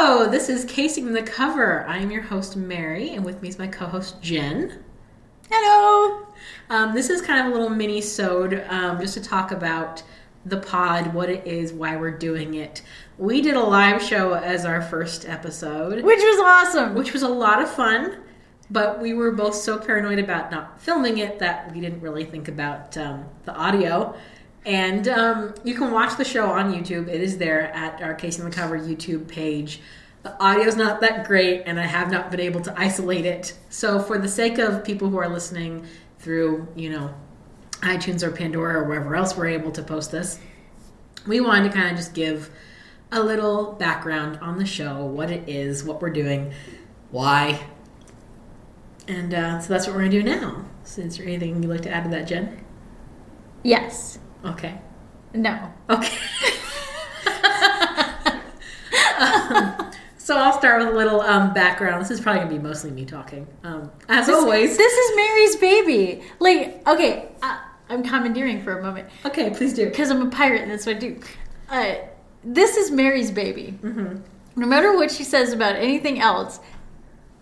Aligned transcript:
Hello, 0.00 0.30
this 0.30 0.48
is 0.48 0.64
Casing 0.64 1.12
the 1.12 1.24
Cover. 1.24 1.84
I 1.88 1.98
am 1.98 2.12
your 2.12 2.22
host, 2.22 2.54
Mary, 2.54 3.16
and 3.16 3.24
with 3.24 3.42
me 3.42 3.48
is 3.48 3.58
my 3.58 3.66
co 3.66 3.84
host, 3.86 4.22
Jen. 4.22 4.84
Hello. 5.50 6.24
Um, 6.70 6.94
this 6.94 7.10
is 7.10 7.20
kind 7.20 7.40
of 7.40 7.46
a 7.46 7.50
little 7.50 7.68
mini 7.68 8.00
sode 8.00 8.64
um, 8.68 9.00
just 9.00 9.14
to 9.14 9.20
talk 9.20 9.50
about 9.50 10.04
the 10.46 10.58
pod, 10.58 11.12
what 11.12 11.28
it 11.28 11.44
is, 11.48 11.72
why 11.72 11.96
we're 11.96 12.16
doing 12.16 12.54
it. 12.54 12.82
We 13.18 13.40
did 13.40 13.56
a 13.56 13.60
live 13.60 14.00
show 14.00 14.34
as 14.34 14.64
our 14.64 14.82
first 14.82 15.28
episode, 15.28 16.04
Which 16.04 16.20
was 16.20 16.40
awesome. 16.44 16.94
which 16.94 17.12
was 17.12 17.22
a 17.22 17.28
lot 17.28 17.60
of 17.60 17.68
fun, 17.68 18.18
but 18.70 19.00
we 19.02 19.14
were 19.14 19.32
both 19.32 19.56
so 19.56 19.78
paranoid 19.78 20.20
about 20.20 20.52
not 20.52 20.80
filming 20.80 21.18
it 21.18 21.40
that 21.40 21.74
we 21.74 21.80
didn't 21.80 22.02
really 22.02 22.24
think 22.24 22.46
about 22.46 22.96
um, 22.96 23.24
the 23.46 23.52
audio. 23.52 24.14
And 24.68 25.08
um, 25.08 25.54
you 25.64 25.74
can 25.74 25.90
watch 25.92 26.18
the 26.18 26.26
show 26.26 26.50
on 26.50 26.74
YouTube. 26.74 27.08
It 27.08 27.22
is 27.22 27.38
there 27.38 27.74
at 27.74 28.02
our 28.02 28.12
Casing 28.12 28.44
the 28.44 28.50
Cover 28.50 28.78
YouTube 28.78 29.26
page. 29.26 29.80
The 30.22 30.38
audio's 30.44 30.76
not 30.76 31.00
that 31.00 31.26
great, 31.26 31.62
and 31.64 31.80
I 31.80 31.86
have 31.86 32.10
not 32.10 32.30
been 32.30 32.40
able 32.40 32.60
to 32.60 32.78
isolate 32.78 33.24
it. 33.24 33.56
So, 33.70 33.98
for 33.98 34.18
the 34.18 34.28
sake 34.28 34.58
of 34.58 34.84
people 34.84 35.08
who 35.08 35.16
are 35.16 35.28
listening 35.28 35.86
through, 36.18 36.68
you 36.76 36.90
know, 36.90 37.14
iTunes 37.76 38.22
or 38.22 38.30
Pandora 38.30 38.80
or 38.80 38.84
wherever 38.84 39.16
else 39.16 39.34
we're 39.34 39.46
able 39.46 39.70
to 39.72 39.82
post 39.82 40.12
this, 40.12 40.38
we 41.26 41.40
wanted 41.40 41.72
to 41.72 41.74
kind 41.74 41.90
of 41.90 41.96
just 41.96 42.12
give 42.12 42.50
a 43.10 43.22
little 43.22 43.72
background 43.72 44.38
on 44.42 44.58
the 44.58 44.66
show, 44.66 45.02
what 45.02 45.30
it 45.30 45.48
is, 45.48 45.82
what 45.82 46.02
we're 46.02 46.10
doing, 46.10 46.52
why. 47.10 47.58
And 49.06 49.32
uh, 49.32 49.60
so 49.60 49.72
that's 49.72 49.86
what 49.86 49.96
we're 49.96 50.02
going 50.02 50.10
to 50.10 50.22
do 50.22 50.28
now. 50.28 50.66
Is 50.84 51.16
there 51.16 51.26
anything 51.26 51.62
you'd 51.62 51.70
like 51.70 51.80
to 51.82 51.90
add 51.90 52.04
to 52.04 52.10
that, 52.10 52.26
Jen? 52.26 52.62
yes. 53.62 54.18
Okay. 54.44 54.80
No. 55.34 55.72
Okay. 55.90 56.16
Um, 59.18 59.90
so 60.16 60.36
I'll 60.36 60.56
start 60.58 60.80
with 60.80 60.94
a 60.94 60.96
little 60.96 61.20
um, 61.20 61.52
background. 61.54 62.00
This 62.02 62.10
is 62.10 62.20
probably 62.20 62.42
gonna 62.42 62.54
be 62.54 62.58
mostly 62.58 62.90
me 62.90 63.04
talking, 63.04 63.46
um, 63.64 63.90
as 64.08 64.26
This, 64.26 64.36
always. 64.36 64.76
This 64.76 64.92
is 64.92 65.16
Mary's 65.16 65.56
baby. 65.56 66.22
Like, 66.38 66.86
okay, 66.86 67.28
I, 67.42 67.64
I'm 67.88 68.02
commandeering 68.02 68.62
for 68.62 68.78
a 68.78 68.82
moment 68.82 69.08
okay, 69.24 69.50
please 69.50 69.72
do. 69.72 69.86
because 69.86 70.10
I'm 70.10 70.22
a 70.22 70.30
pirate 70.30 70.62
and 70.62 70.70
that's 70.70 70.86
what 70.86 70.96
I 70.96 70.98
do. 70.98 71.20
Uh, 71.68 71.94
this 72.44 72.76
is 72.76 72.90
Mary's 72.90 73.30
baby. 73.30 73.78
Mm-hmm. 73.82 74.20
No 74.56 74.66
matter 74.66 74.94
what 74.94 75.10
she 75.10 75.24
says 75.24 75.52
about 75.52 75.76
anything 75.76 76.20
else, 76.20 76.60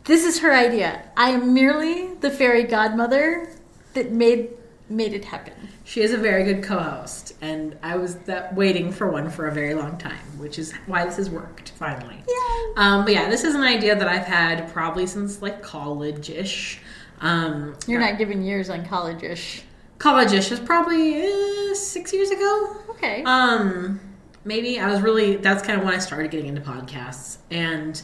this 0.05 0.25
is 0.25 0.39
her 0.41 0.55
idea. 0.55 1.11
I 1.17 1.31
am 1.31 1.53
merely 1.53 2.15
the 2.15 2.31
fairy 2.31 2.63
godmother 2.63 3.53
that 3.95 4.13
made 4.13 4.51
made 4.89 5.13
it 5.13 5.25
happen. 5.25 5.55
She 5.85 6.03
is 6.03 6.13
a 6.13 6.17
very 6.17 6.45
good 6.45 6.63
co-host, 6.63 7.35
and 7.41 7.77
I 7.83 7.97
was 7.97 8.17
that 8.21 8.55
waiting 8.55 8.93
for 8.93 9.11
one 9.11 9.31
for 9.31 9.49
a 9.49 9.53
very 9.53 9.75
long 9.75 9.99
time, 9.99 10.39
which 10.39 10.59
is 10.59 10.73
why 10.87 11.05
this 11.05 11.17
has 11.17 11.29
worked 11.31 11.71
finally. 11.71 12.23
Yeah. 12.29 12.73
Um, 12.77 13.05
but 13.05 13.13
yeah, 13.15 13.29
this 13.29 13.45
is 13.45 13.55
an 13.55 13.63
idea 13.63 13.97
that 13.97 14.09
I've 14.09 14.27
had 14.27 14.73
probably 14.73 15.07
since 15.07 15.43
like 15.43 15.63
college-ish. 15.63 16.81
Um, 17.21 17.77
You're 17.87 18.01
not 18.01 18.19
giving 18.19 18.43
years 18.43 18.69
on 18.71 18.85
college-ish. 18.85 19.63
college-ish 19.99 20.53
is 20.53 20.61
probably 20.61 21.27
uh, 21.27 21.75
six 21.75 22.13
years 22.13 22.31
ago. 22.31 22.77
Okay. 22.91 23.23
Um, 23.25 24.01
maybe 24.45 24.79
I 24.79 24.91
was 24.91 25.01
really 25.01 25.37
that's 25.37 25.63
kind 25.63 25.79
of 25.79 25.85
when 25.85 25.95
I 25.95 25.99
started 25.99 26.31
getting 26.31 26.47
into 26.49 26.61
podcasts, 26.61 27.39
and 27.51 28.01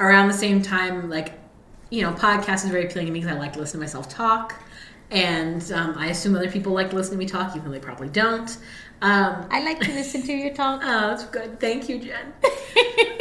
around 0.00 0.28
the 0.28 0.34
same 0.34 0.62
time, 0.62 1.08
like 1.08 1.38
you 1.90 2.02
know, 2.02 2.12
podcast 2.12 2.64
is 2.64 2.70
very 2.70 2.84
appealing 2.84 3.06
to 3.06 3.12
me 3.12 3.20
because 3.20 3.34
I 3.34 3.38
like 3.38 3.54
to 3.54 3.60
listen 3.60 3.80
to 3.80 3.82
myself 3.84 4.08
talk, 4.10 4.62
and 5.10 5.70
um, 5.72 5.94
I 5.96 6.08
assume 6.08 6.34
other 6.34 6.50
people 6.50 6.72
like 6.72 6.90
to 6.90 6.96
listen 6.96 7.12
to 7.12 7.18
me 7.18 7.26
talk, 7.26 7.56
even 7.56 7.64
though 7.64 7.72
they 7.72 7.80
probably 7.80 8.08
don't. 8.08 8.56
Um, 9.00 9.46
I 9.50 9.62
like 9.62 9.80
to 9.80 9.92
listen 9.92 10.22
to 10.22 10.32
your 10.32 10.52
talk. 10.52 10.80
oh, 10.82 11.08
that's 11.08 11.24
good. 11.26 11.60
Thank 11.60 11.88
you, 11.88 12.00
Jen. 12.00 12.32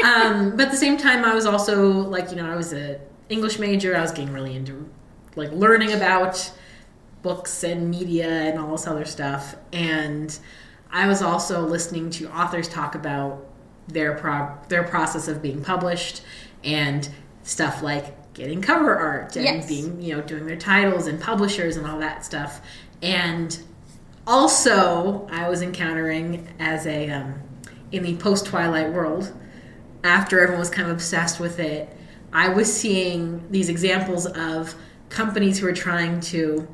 um, 0.04 0.58
but 0.58 0.66
at 0.66 0.72
the 0.72 0.78
same 0.78 0.98
time, 0.98 1.24
I 1.24 1.34
was 1.34 1.46
also 1.46 1.92
like, 1.92 2.32
you 2.32 2.38
know, 2.38 2.50
I 2.50 2.56
was 2.56 2.74
a 2.74 3.00
English 3.30 3.60
major. 3.60 3.96
I 3.96 4.02
was 4.02 4.12
getting 4.12 4.34
really 4.34 4.56
into 4.56 4.90
like 5.36 5.52
learning 5.52 5.94
about 5.94 6.52
books 7.22 7.64
and 7.64 7.90
media 7.90 8.28
and 8.28 8.60
all 8.60 8.72
this 8.72 8.88
other 8.88 9.06
stuff. 9.06 9.56
And 9.72 10.38
I 10.92 11.08
was 11.08 11.22
also 11.22 11.62
listening 11.62 12.10
to 12.12 12.30
authors 12.30 12.68
talk 12.68 12.96
about 12.96 13.46
their 13.88 14.16
pro- 14.16 14.58
their 14.70 14.84
process 14.84 15.28
of 15.28 15.42
being 15.42 15.64
published 15.64 16.22
and 16.64 17.08
stuff 17.44 17.82
like 17.82 18.27
getting 18.38 18.62
cover 18.62 18.96
art 18.96 19.36
and 19.36 19.44
Yes. 19.46 19.68
being, 19.68 20.00
you 20.02 20.16
know, 20.16 20.22
doing 20.22 20.46
their 20.46 20.56
titles 20.56 21.08
and 21.08 21.20
publishers 21.20 21.76
and 21.76 21.88
all 21.88 22.00
that 22.00 22.24
stuff. 22.24 22.62
And 23.02 23.58
also, 24.28 25.28
I 25.32 25.50
was 25.50 25.62
encountering 25.62 26.48
as 26.60 26.86
a 26.86 27.10
um, 27.10 27.36
in 27.92 28.04
the 28.04 28.16
post 28.18 28.46
Twilight 28.46 28.94
world, 28.94 29.34
after 30.04 30.40
everyone 30.40 30.60
was 30.60 30.70
kind 30.70 30.88
of 30.88 30.94
obsessed 30.96 31.40
with 31.40 31.60
it, 31.60 31.90
I 32.32 32.50
was 32.50 32.72
seeing 32.72 33.44
these 33.50 33.70
examples 33.70 34.26
of 34.28 34.76
companies 35.10 35.58
who 35.60 35.68
are 35.68 35.74
trying 35.74 36.20
to 36.22 36.68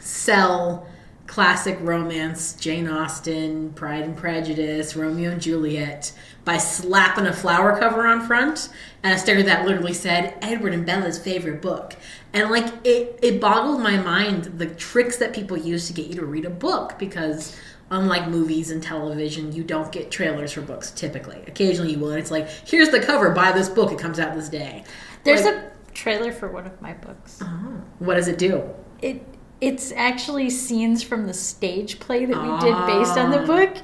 sell 0.00 0.86
classic 1.28 1.78
romance, 1.82 2.54
Jane 2.54 2.88
Austen, 2.88 3.72
Pride 3.74 4.02
and 4.02 4.16
Prejudice, 4.16 4.96
Romeo 4.96 5.30
and 5.30 5.40
Juliet, 5.40 6.10
by 6.44 6.56
slapping 6.56 7.26
a 7.26 7.32
flower 7.32 7.78
cover 7.78 8.06
on 8.06 8.26
front 8.26 8.70
and 9.04 9.14
a 9.14 9.18
sticker 9.18 9.42
that 9.44 9.64
literally 9.66 9.92
said 9.92 10.36
Edward 10.42 10.72
and 10.74 10.84
Bella's 10.84 11.18
favorite 11.18 11.62
book. 11.62 11.94
And 12.32 12.50
like 12.50 12.66
it, 12.84 13.18
it 13.22 13.40
boggled 13.40 13.80
my 13.80 13.98
mind 13.98 14.44
the 14.58 14.66
tricks 14.66 15.18
that 15.18 15.32
people 15.34 15.56
use 15.56 15.86
to 15.86 15.92
get 15.92 16.06
you 16.06 16.14
to 16.14 16.24
read 16.26 16.46
a 16.46 16.50
book 16.50 16.98
because 16.98 17.56
unlike 17.90 18.28
movies 18.28 18.70
and 18.70 18.82
television, 18.82 19.52
you 19.52 19.62
don't 19.62 19.92
get 19.92 20.10
trailers 20.10 20.52
for 20.52 20.62
books 20.62 20.90
typically. 20.92 21.42
Occasionally 21.46 21.92
you 21.92 21.98
will, 21.98 22.10
and 22.10 22.18
it's 22.18 22.30
like, 22.30 22.48
here's 22.66 22.88
the 22.88 23.00
cover, 23.00 23.30
buy 23.30 23.52
this 23.52 23.68
book, 23.68 23.92
it 23.92 23.98
comes 23.98 24.18
out 24.18 24.34
this 24.34 24.48
day. 24.48 24.82
There's 25.24 25.44
Like- 25.44 25.54
a 25.54 25.70
trailer 25.92 26.32
for 26.32 26.48
one 26.48 26.66
of 26.66 26.80
my 26.80 26.94
books. 26.94 27.38
Oh, 27.42 27.82
what 27.98 28.14
does 28.14 28.28
it 28.28 28.38
do? 28.38 28.62
It 29.02 29.22
it's 29.60 29.92
actually 29.92 30.50
scenes 30.50 31.02
from 31.02 31.26
the 31.26 31.34
stage 31.34 31.98
play 32.00 32.24
that 32.24 32.36
we 32.42 32.60
did 32.60 32.76
based 32.86 33.16
on 33.18 33.30
the 33.30 33.42
Ah. 33.42 33.46
book, 33.46 33.76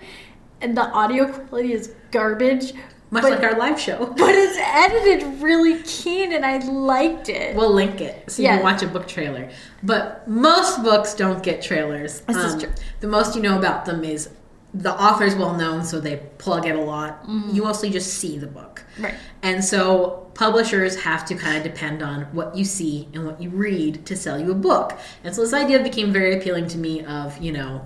and 0.61 0.77
the 0.77 0.83
audio 0.91 1.27
quality 1.27 1.73
is 1.73 1.93
garbage. 2.11 2.73
Much 3.11 3.23
but, 3.23 3.33
like 3.33 3.43
our 3.45 3.57
live 3.59 3.79
show. 3.79 4.07
but 4.19 4.35
it's 4.35 4.59
edited 4.59 5.41
really 5.43 5.81
keen, 5.85 6.33
and 6.33 6.45
I 6.45 6.59
liked 6.59 7.29
it. 7.29 7.55
We'll 7.55 7.73
link 7.73 8.01
it 8.01 8.25
so 8.31 8.43
you 8.43 8.49
Yeah. 8.49 8.57
can 8.57 8.65
watch 8.65 8.83
a 8.83 8.87
book 8.89 9.07
trailer. 9.07 9.51
But 9.83 10.27
most 10.27 10.83
books 10.83 11.15
don't 11.15 11.43
get 11.43 11.63
trailers. 11.63 12.23
Um, 12.29 12.35
This 12.35 12.45
is 12.45 12.63
true. 12.63 12.73
The 13.01 13.07
most 13.09 13.37
you 13.37 13.43
know 13.43 13.57
about 13.59 13.85
them 13.85 14.03
is 14.03 14.31
the 14.75 14.93
author's 14.93 15.37
well 15.37 15.55
known, 15.57 15.85
so 15.85 16.01
they 16.01 16.17
plug 16.39 16.67
it 16.67 16.75
a 16.75 16.81
lot. 16.81 17.23
Mm-hmm. 17.23 17.55
You 17.55 17.63
mostly 17.63 17.91
just 17.91 18.15
see 18.15 18.39
the 18.39 18.49
book. 18.49 18.85
right. 18.99 19.15
And 19.43 19.65
so 19.65 20.31
publishers 20.35 20.97
have 21.03 21.25
to 21.27 21.37
kind 21.37 21.57
of 21.57 21.63
depend 21.63 22.03
on 22.03 22.23
what 22.33 22.57
you 22.57 22.65
see 22.65 23.09
and 23.15 23.25
what 23.25 23.41
you 23.41 23.51
read 23.51 24.05
to 24.07 24.17
sell 24.17 24.39
you 24.41 24.51
a 24.51 24.55
book. 24.55 24.99
And 25.23 25.35
so 25.35 25.43
this 25.43 25.53
idea 25.53 25.81
became 25.81 26.13
very 26.13 26.37
appealing 26.37 26.67
to 26.69 26.79
me 26.79 27.05
of, 27.05 27.39
you 27.39 27.53
know, 27.53 27.85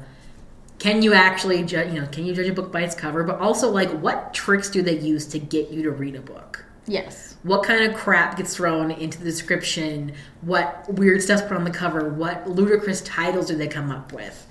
can 0.78 1.02
you 1.02 1.12
actually 1.12 1.62
judge, 1.62 1.92
you 1.92 2.00
know, 2.00 2.06
can 2.06 2.24
you 2.24 2.34
judge 2.34 2.46
a 2.46 2.52
book 2.54 2.72
by 2.72 2.82
its 2.82 2.94
cover, 2.94 3.22
but 3.22 3.38
also 3.38 3.68
like 3.70 3.90
what 4.00 4.32
tricks 4.32 4.70
do 4.70 4.80
they 4.80 4.98
use 4.98 5.26
to 5.26 5.38
get 5.38 5.70
you 5.70 5.82
to 5.82 5.90
read 5.90 6.14
a 6.14 6.20
book? 6.20 6.64
Yes. 6.86 7.36
what 7.42 7.62
kind 7.64 7.84
of 7.84 7.94
crap 7.94 8.38
gets 8.38 8.56
thrown 8.56 8.90
into 8.90 9.18
the 9.18 9.24
description, 9.24 10.12
what 10.40 10.90
weird 10.94 11.22
stuff's 11.22 11.42
put 11.42 11.52
on 11.52 11.64
the 11.64 11.70
cover, 11.70 12.08
what 12.08 12.48
ludicrous 12.48 13.02
titles 13.02 13.46
do 13.46 13.56
they 13.56 13.68
come 13.68 13.90
up 13.90 14.12
with. 14.12 14.46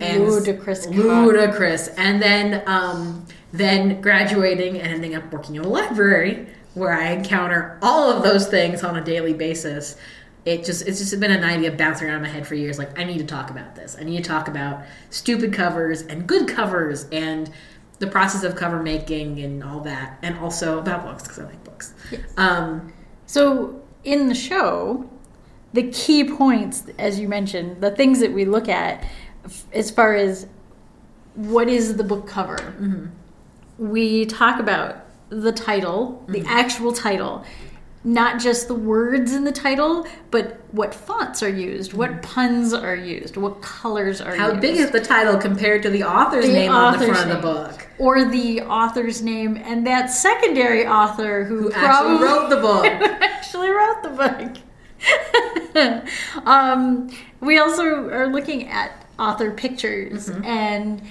Ludicrous 0.00 0.86
cock. 0.86 0.94
ludicrous, 0.94 1.88
and 1.88 2.22
then 2.22 2.62
um, 2.66 3.26
then 3.52 4.00
graduating 4.00 4.78
and 4.80 4.92
ending 4.92 5.14
up 5.14 5.32
working 5.32 5.56
in 5.56 5.62
a 5.62 5.68
library 5.68 6.46
where 6.74 6.92
I 6.92 7.10
encounter 7.12 7.78
all 7.82 8.10
of 8.10 8.22
those 8.22 8.46
things 8.48 8.82
on 8.84 8.96
a 8.96 9.04
daily 9.04 9.34
basis. 9.34 9.96
It 10.46 10.64
just 10.64 10.86
it's 10.88 10.98
just 10.98 11.18
been 11.20 11.30
an 11.32 11.44
idea 11.44 11.70
bouncing 11.72 12.08
around 12.08 12.22
my 12.22 12.28
head 12.28 12.46
for 12.46 12.54
years. 12.54 12.78
Like 12.78 12.98
I 12.98 13.04
need 13.04 13.18
to 13.18 13.26
talk 13.26 13.50
about 13.50 13.74
this. 13.76 13.96
I 14.00 14.04
need 14.04 14.22
to 14.24 14.28
talk 14.28 14.48
about 14.48 14.82
stupid 15.10 15.52
covers 15.52 16.02
and 16.02 16.26
good 16.26 16.48
covers 16.48 17.06
and 17.12 17.50
the 17.98 18.06
process 18.06 18.42
of 18.44 18.56
cover 18.56 18.82
making 18.82 19.40
and 19.40 19.62
all 19.62 19.80
that, 19.80 20.18
and 20.22 20.38
also 20.38 20.78
about 20.78 21.04
books 21.04 21.24
because 21.24 21.38
I 21.40 21.44
like 21.44 21.62
books. 21.64 21.92
Yes. 22.10 22.22
Um, 22.38 22.92
So 23.26 23.82
in 24.02 24.28
the 24.28 24.34
show, 24.34 25.08
the 25.74 25.90
key 25.90 26.24
points, 26.24 26.84
as 26.98 27.20
you 27.20 27.28
mentioned, 27.28 27.80
the 27.82 27.90
things 27.90 28.20
that 28.20 28.32
we 28.32 28.44
look 28.46 28.68
at, 28.68 29.04
as 29.72 29.90
far 29.90 30.14
as 30.14 30.46
what 31.34 31.68
is 31.68 31.96
the 31.96 32.04
book 32.04 32.26
cover, 32.26 32.56
Mm-hmm. 32.56 33.06
we 33.78 34.26
talk 34.26 34.60
about 34.60 34.96
the 35.30 35.52
title, 35.52 36.22
the 36.28 36.40
Mm-hmm. 36.40 36.48
actual 36.48 36.92
title. 36.92 37.44
Not 38.02 38.40
just 38.40 38.66
the 38.66 38.74
words 38.74 39.34
in 39.34 39.44
the 39.44 39.52
title, 39.52 40.06
but 40.30 40.58
what 40.72 40.94
fonts 40.94 41.42
are 41.42 41.50
used, 41.50 41.92
what 41.92 42.22
puns 42.22 42.72
are 42.72 42.96
used, 42.96 43.36
what 43.36 43.60
colors 43.60 44.22
are 44.22 44.32
Mm-hmm. 44.32 44.40
how 44.40 44.54
big 44.58 44.76
is 44.76 44.90
the 44.90 45.00
title 45.00 45.36
compared 45.36 45.82
to 45.82 45.90
the 45.90 46.02
author's 46.04 46.46
The 46.46 46.52
name 46.52 46.72
on 46.72 46.92
the 46.94 46.98
author's 46.98 47.16
front 47.18 47.30
of 47.30 47.36
the 47.36 47.42
book? 47.42 47.86
or 47.98 48.24
the 48.24 48.62
author's 48.62 49.20
name 49.20 49.56
and 49.58 49.86
that 49.86 50.06
secondary 50.10 50.86
author 50.86 51.44
who, 51.44 51.70
Who 51.70 51.72
actually 51.74 52.22
wrote 52.26 52.48
the 52.48 52.56
book? 52.56 52.84
actually 53.22 53.68
wrote 53.68 54.02
the 54.02 54.08
book. 55.74 56.06
um, 56.46 57.10
we 57.40 57.58
also 57.58 57.84
are 58.10 58.26
looking 58.28 58.68
at 58.68 58.99
author 59.20 59.50
pictures 59.52 60.28
Mm-hmm. 60.28 60.44
and 60.44 61.02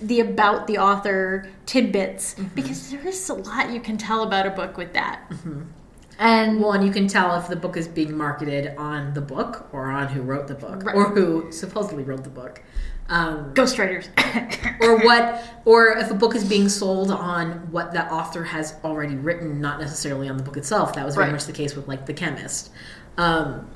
the 0.00 0.20
about 0.20 0.66
the 0.66 0.78
author 0.78 1.48
tidbits 1.66 2.34
Mm-hmm. 2.34 2.54
because 2.54 2.90
there 2.90 3.06
is 3.06 3.28
a 3.28 3.34
lot 3.34 3.70
you 3.70 3.80
can 3.80 3.96
tell 3.98 4.22
about 4.22 4.46
a 4.46 4.50
book 4.50 4.76
with 4.76 4.92
that. 4.94 5.20
And 6.20 6.60
Well, 6.60 6.72
and 6.72 6.84
you 6.84 6.92
can 6.92 7.06
tell 7.06 7.36
if 7.38 7.46
the 7.48 7.54
book 7.56 7.76
is 7.76 7.86
being 7.86 8.16
marketed 8.16 8.74
on 8.76 9.14
the 9.14 9.20
book 9.20 9.68
or 9.72 9.86
on 9.90 10.08
who 10.08 10.22
wrote 10.22 10.48
the 10.48 10.54
book 10.54 10.82
Right. 10.84 10.96
or 10.96 11.10
who 11.10 11.52
supposedly 11.52 12.02
wrote 12.02 12.24
the 12.24 12.30
book. 12.30 12.60
Um, 13.10 13.54
ghostwriters. 13.54 14.08
or 14.82 14.98
what 15.04 15.42
or 15.64 15.96
if 15.96 16.10
a 16.10 16.14
book 16.14 16.34
is 16.34 16.44
being 16.46 16.68
sold 16.68 17.10
on 17.10 17.70
what 17.72 17.92
that 17.92 18.10
author 18.12 18.44
has 18.44 18.74
already 18.84 19.14
written 19.14 19.60
not 19.60 19.80
necessarily 19.80 20.28
on 20.28 20.36
the 20.36 20.42
book 20.42 20.56
itself 20.58 20.92
that 20.94 21.06
was 21.06 21.14
very 21.14 21.26
Right. 21.28 21.32
much 21.32 21.46
the 21.46 21.52
case 21.52 21.74
with 21.74 21.88
like 21.88 22.04
the 22.04 22.12
chemist 22.12 22.70
um 23.16 23.66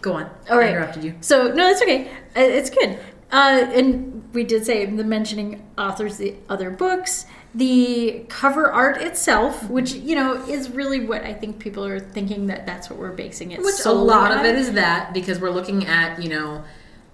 go 0.00 0.14
on 0.14 0.30
All 0.50 0.58
right. 0.58 0.66
I 0.66 0.70
interrupted 0.70 1.04
you 1.04 1.14
So 1.20 1.48
no, 1.48 1.54
that's 1.68 1.82
okay. 1.82 2.08
Uh, 2.36 2.40
It's 2.40 2.70
good. 2.70 2.98
Uh, 3.32 3.66
and 3.74 4.22
we 4.32 4.44
did 4.44 4.64
say 4.64 4.86
the 4.86 5.02
mentioning 5.04 5.66
authors, 5.76 6.16
the 6.16 6.34
other 6.48 6.70
books, 6.70 7.26
the 7.54 8.24
cover 8.28 8.70
art 8.70 8.98
itself, 9.02 9.68
which 9.68 9.94
you 9.94 10.14
know 10.14 10.34
is 10.46 10.70
really 10.70 11.04
what 11.04 11.22
I 11.24 11.32
think 11.34 11.58
people 11.58 11.84
are 11.84 11.98
thinking 11.98 12.46
that 12.46 12.66
that's 12.66 12.88
what 12.88 12.98
we're 12.98 13.12
basing 13.12 13.50
it. 13.52 13.60
which 13.62 13.84
a 13.84 13.90
lot 13.92 14.30
of 14.30 14.44
it 14.44 14.54
is 14.54 14.72
that 14.72 15.12
because 15.12 15.40
we're 15.40 15.50
looking 15.50 15.86
at 15.86 16.22
you 16.22 16.28
know 16.28 16.62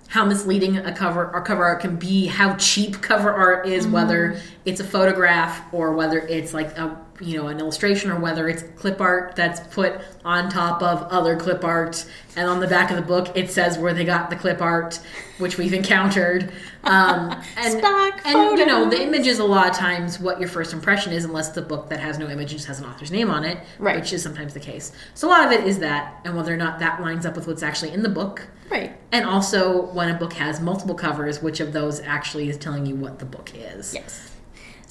how 0.09 0.27
misleading 0.27 0.77
a 0.77 0.93
cover 0.95 1.33
or 1.33 1.41
cover 1.41 1.65
art 1.65 1.81
can 1.81 1.97
be 1.97 2.27
how 2.27 2.55
cheap 2.57 3.01
cover 3.01 3.33
art 3.33 3.67
is 3.67 3.85
Mm-hmm. 3.85 3.95
whether 3.95 4.41
it's 4.67 4.81
a 4.81 4.85
photograph 4.85 5.73
or 5.73 5.95
whether 5.95 6.19
it's 6.19 6.53
like 6.53 6.77
a 6.77 7.01
you 7.23 7.37
know 7.37 7.49
an 7.49 7.61
illustration 7.61 8.11
or 8.11 8.19
whether 8.19 8.49
it's 8.49 8.63
clip 8.77 9.01
art 9.01 9.37
that's 9.37 9.61
put 9.75 10.01
on 10.25 10.49
top 10.51 10.83
of 10.83 11.03
other 11.05 11.37
clip 11.37 11.65
art 11.65 12.05
and 12.37 12.49
on 12.49 12.61
the 12.61 12.67
back 12.67 12.91
of 12.91 12.97
the 12.97 13.03
book 13.03 13.31
it 13.37 13.51
says 13.51 13.79
where 13.79 13.95
they 13.95 14.05
got 14.05 14.29
the 14.29 14.37
clip 14.37 14.61
art 14.61 15.01
which 15.39 15.57
we've 15.59 15.73
encountered 15.73 16.53
um, 16.85 17.31
and, 17.57 17.79
Stock 17.79 18.21
and 18.25 18.59
you 18.59 18.67
know 18.67 18.89
the 18.91 19.01
image 19.01 19.27
is 19.27 19.39
a 19.39 19.45
lot 19.45 19.71
of 19.71 19.77
times 19.77 20.19
what 20.19 20.41
your 20.41 20.49
first 20.49 20.73
impression 20.73 21.13
is 21.13 21.25
unless 21.25 21.51
the 21.51 21.63
book 21.63 21.89
that 21.89 22.01
has 22.01 22.19
no 22.19 22.29
image 22.29 22.51
just 22.51 22.67
has 22.67 22.81
an 22.81 22.87
author's 22.87 23.11
name 23.13 23.31
on 23.31 23.45
it 23.45 23.59
Right. 23.79 23.97
which 23.97 24.13
is 24.13 24.23
sometimes 24.23 24.53
the 24.55 24.61
case 24.61 24.93
so 25.15 25.29
a 25.29 25.31
lot 25.31 25.47
of 25.47 25.53
it 25.53 25.65
is 25.67 25.79
that 25.79 26.21
and 26.25 26.37
whether 26.37 26.53
or 26.53 26.57
not 26.57 26.79
that 26.81 27.01
lines 27.01 27.25
up 27.25 27.37
with 27.37 27.47
what's 27.47 27.63
actually 27.63 27.93
in 27.93 28.03
the 28.03 28.09
book 28.09 28.47
right. 28.71 28.97
and 29.13 29.25
also 29.25 29.83
when 29.93 30.09
a 30.09 30.15
book 30.19 30.33
has 30.35 30.61
multiple 30.61 30.95
covers 30.95 31.41
which 31.41 31.61
of 31.61 31.73
those 31.73 32.01
actually 32.01 32.49
is 32.49 32.57
telling 32.57 32.85
you 32.85 32.97
what 32.97 33.19
the 33.19 33.25
book 33.25 33.53
is 33.55 33.95
Yes. 33.95 34.29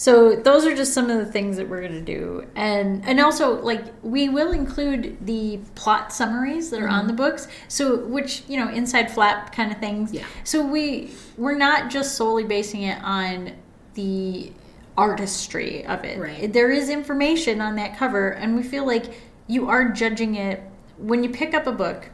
So 0.02 0.36
those 0.36 0.66
are 0.66 0.76
just 0.76 0.96
some 0.96 1.12
of 1.12 1.20
the 1.20 1.32
things 1.32 1.58
that 1.58 1.70
we're 1.70 1.82
going 1.82 1.92
to 1.92 2.02
do, 2.02 2.48
and 2.56 3.06
and 3.06 3.20
also 3.20 3.62
like 3.62 3.84
we 4.02 4.30
will 4.30 4.52
include 4.52 5.24
the 5.28 5.60
plot 5.76 6.12
summaries 6.12 6.72
that 6.72 6.82
are 6.82 6.88
on 6.88 7.02
mm-hmm. 7.02 7.10
the 7.10 7.14
books. 7.14 7.48
So 7.68 7.98
which 7.98 8.42
you 8.48 8.58
know 8.58 8.68
inside 8.72 9.12
flap 9.12 9.54
kind 9.54 9.72
of 9.72 9.78
things. 9.78 10.12
Yeah. 10.12 10.26
So 10.44 10.66
we 10.66 11.12
we're 11.38 11.56
not 11.56 11.92
just 11.92 12.16
solely 12.16 12.46
basing 12.46 12.82
it 12.82 13.00
on 13.04 13.52
the 13.94 14.52
artistry 14.98 15.86
of 15.86 16.04
it. 16.04 16.18
Right. 16.18 16.52
There 16.52 16.72
is 16.72 16.90
information 16.90 17.62
on 17.62 17.76
that 17.76 17.96
cover, 17.96 18.30
and 18.32 18.56
we 18.56 18.64
feel 18.64 18.88
like 18.88 19.22
you 19.46 19.70
are 19.70 19.90
judging 19.90 20.34
it 20.34 20.64
when 20.98 21.24
you 21.24 21.30
pick 21.30 21.54
up 21.54 21.68
a 21.68 21.72
book. 21.72 22.10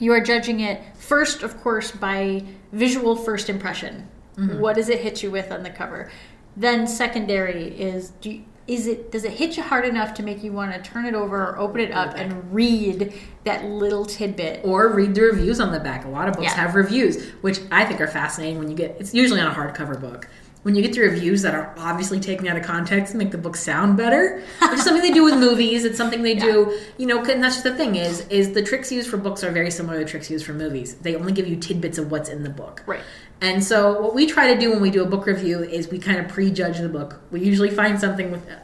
You 0.00 0.12
are 0.14 0.20
judging 0.20 0.58
it 0.58 0.82
first, 0.96 1.44
of 1.44 1.60
course, 1.60 1.92
by 1.92 2.42
visual 2.72 3.14
first 3.14 3.48
impression. 3.48 4.08
Mm-hmm. 4.36 4.60
What 4.60 4.74
does 4.74 4.88
it 4.88 5.00
hit 5.00 5.22
you 5.22 5.30
with 5.30 5.52
on 5.52 5.62
the 5.62 5.70
cover? 5.70 6.10
Then 6.58 6.86
secondary 6.86 7.68
is 7.80 8.10
do 8.20 8.30
you, 8.30 8.44
is 8.66 8.86
it 8.86 9.10
does 9.12 9.24
it 9.24 9.30
hit 9.32 9.56
you 9.56 9.62
hard 9.62 9.86
enough 9.86 10.12
to 10.14 10.22
make 10.22 10.42
you 10.42 10.52
want 10.52 10.74
to 10.74 10.90
turn 10.90 11.06
it 11.06 11.14
over 11.14 11.46
or 11.50 11.58
open 11.58 11.80
it 11.80 11.90
up 11.92 12.14
and 12.16 12.52
read 12.52 13.14
that 13.44 13.64
little 13.64 14.04
tidbit? 14.04 14.60
or 14.64 14.88
read 14.92 15.14
the 15.14 15.22
reviews 15.22 15.58
on 15.60 15.72
the 15.72 15.80
back 15.80 16.04
a 16.04 16.08
lot 16.08 16.28
of 16.28 16.34
books 16.34 16.44
Yeah. 16.44 16.54
have 16.54 16.74
reviews 16.74 17.24
which 17.40 17.60
i 17.70 17.82
think 17.84 18.00
are 18.02 18.06
fascinating 18.06 18.58
when 18.58 18.68
you 18.68 18.76
get 18.76 18.96
it's 19.00 19.14
usually 19.14 19.40
on 19.40 19.50
a 19.50 19.54
hardcover 19.54 19.98
book 19.98 20.28
when 20.62 20.74
you 20.74 20.82
get 20.82 20.92
the 20.92 21.00
reviews 21.00 21.42
that 21.42 21.54
are 21.54 21.74
obviously 21.78 22.18
taken 22.18 22.46
out 22.48 22.56
of 22.56 22.64
context 22.64 23.12
and 23.12 23.22
make 23.22 23.30
the 23.30 23.38
book 23.38 23.56
sound 23.56 23.96
better 23.96 24.42
which 24.62 24.72
is 24.72 24.82
something 24.82 25.02
they 25.02 25.12
do 25.12 25.24
with 25.24 25.34
movies 25.34 25.84
it's 25.84 25.96
something 25.96 26.22
they 26.22 26.34
do 26.34 26.78
you 26.98 27.06
know 27.06 27.22
and 27.24 27.42
that's 27.42 27.56
just 27.56 27.64
the 27.64 27.74
thing 27.74 27.94
is 27.94 28.26
is 28.28 28.52
the 28.52 28.62
tricks 28.62 28.90
used 28.90 29.08
for 29.08 29.16
books 29.16 29.44
are 29.44 29.50
very 29.50 29.70
similar 29.70 29.98
to 29.98 30.04
the 30.04 30.10
tricks 30.10 30.30
used 30.30 30.44
for 30.44 30.52
movies 30.52 30.94
they 30.96 31.14
only 31.14 31.32
give 31.32 31.46
you 31.46 31.56
tidbits 31.56 31.98
of 31.98 32.10
what's 32.10 32.28
in 32.28 32.42
the 32.42 32.50
book 32.50 32.82
Right. 32.86 33.02
And 33.40 33.62
so, 33.62 34.00
what 34.00 34.14
we 34.14 34.26
try 34.26 34.52
to 34.52 34.58
do 34.58 34.70
when 34.70 34.80
we 34.80 34.90
do 34.90 35.02
a 35.02 35.06
book 35.06 35.26
review 35.26 35.62
is 35.62 35.88
we 35.88 35.98
kind 35.98 36.18
of 36.18 36.28
prejudge 36.28 36.78
the 36.78 36.88
book. 36.88 37.20
We 37.30 37.40
usually 37.40 37.70
find 37.70 38.00
something 38.00 38.32
with 38.32 38.48
uh, 38.50 38.56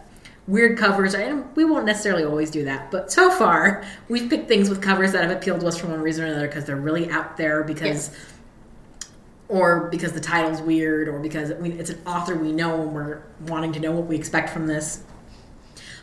weird 0.48 0.76
covers, 0.78 1.14
and 1.14 1.54
we 1.54 1.64
won't 1.64 1.86
necessarily 1.86 2.24
always 2.24 2.50
do 2.50 2.64
that. 2.64 2.90
But 2.90 3.12
so 3.12 3.30
far, 3.30 3.84
we've 4.08 4.28
picked 4.28 4.48
things 4.48 4.68
with 4.68 4.82
covers 4.82 5.12
that 5.12 5.22
have 5.22 5.36
appealed 5.36 5.60
to 5.60 5.68
us 5.68 5.78
for 5.78 5.86
one 5.86 6.00
reason 6.00 6.24
or 6.24 6.28
another 6.28 6.48
because 6.48 6.64
they're 6.64 6.76
really 6.76 7.08
out 7.10 7.36
there, 7.36 7.62
because, 7.62 8.10
or 9.48 9.88
because 9.90 10.12
the 10.12 10.20
title's 10.20 10.60
weird, 10.62 11.08
or 11.08 11.18
because 11.18 11.52
we, 11.54 11.70
it's 11.72 11.90
an 11.90 12.00
author 12.06 12.34
we 12.34 12.52
know 12.52 12.80
and 12.82 12.92
we're 12.94 13.22
wanting 13.48 13.72
to 13.72 13.80
know 13.80 13.92
what 13.92 14.06
we 14.06 14.16
expect 14.16 14.50
from 14.50 14.66
this. 14.66 15.02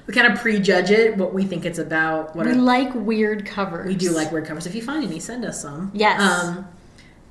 We 0.08 0.14
kind 0.14 0.32
of 0.32 0.40
prejudge 0.40 0.92
it, 0.92 1.18
what 1.18 1.34
we 1.34 1.44
think 1.46 1.66
it's 1.66 1.80
about. 1.80 2.36
What 2.36 2.46
We 2.46 2.52
our- 2.54 2.58
like 2.58 2.94
weird 2.94 3.46
covers. 3.46 3.88
we 3.88 3.96
do 3.96 4.12
like 4.12 4.32
weird 4.32 4.46
covers. 4.46 4.66
If 4.66 4.76
you 4.76 4.82
find 4.82 5.04
any, 5.04 5.20
send 5.20 5.46
us 5.46 5.62
some. 5.62 5.92
Yes. 5.94 6.20
Um, 6.22 6.68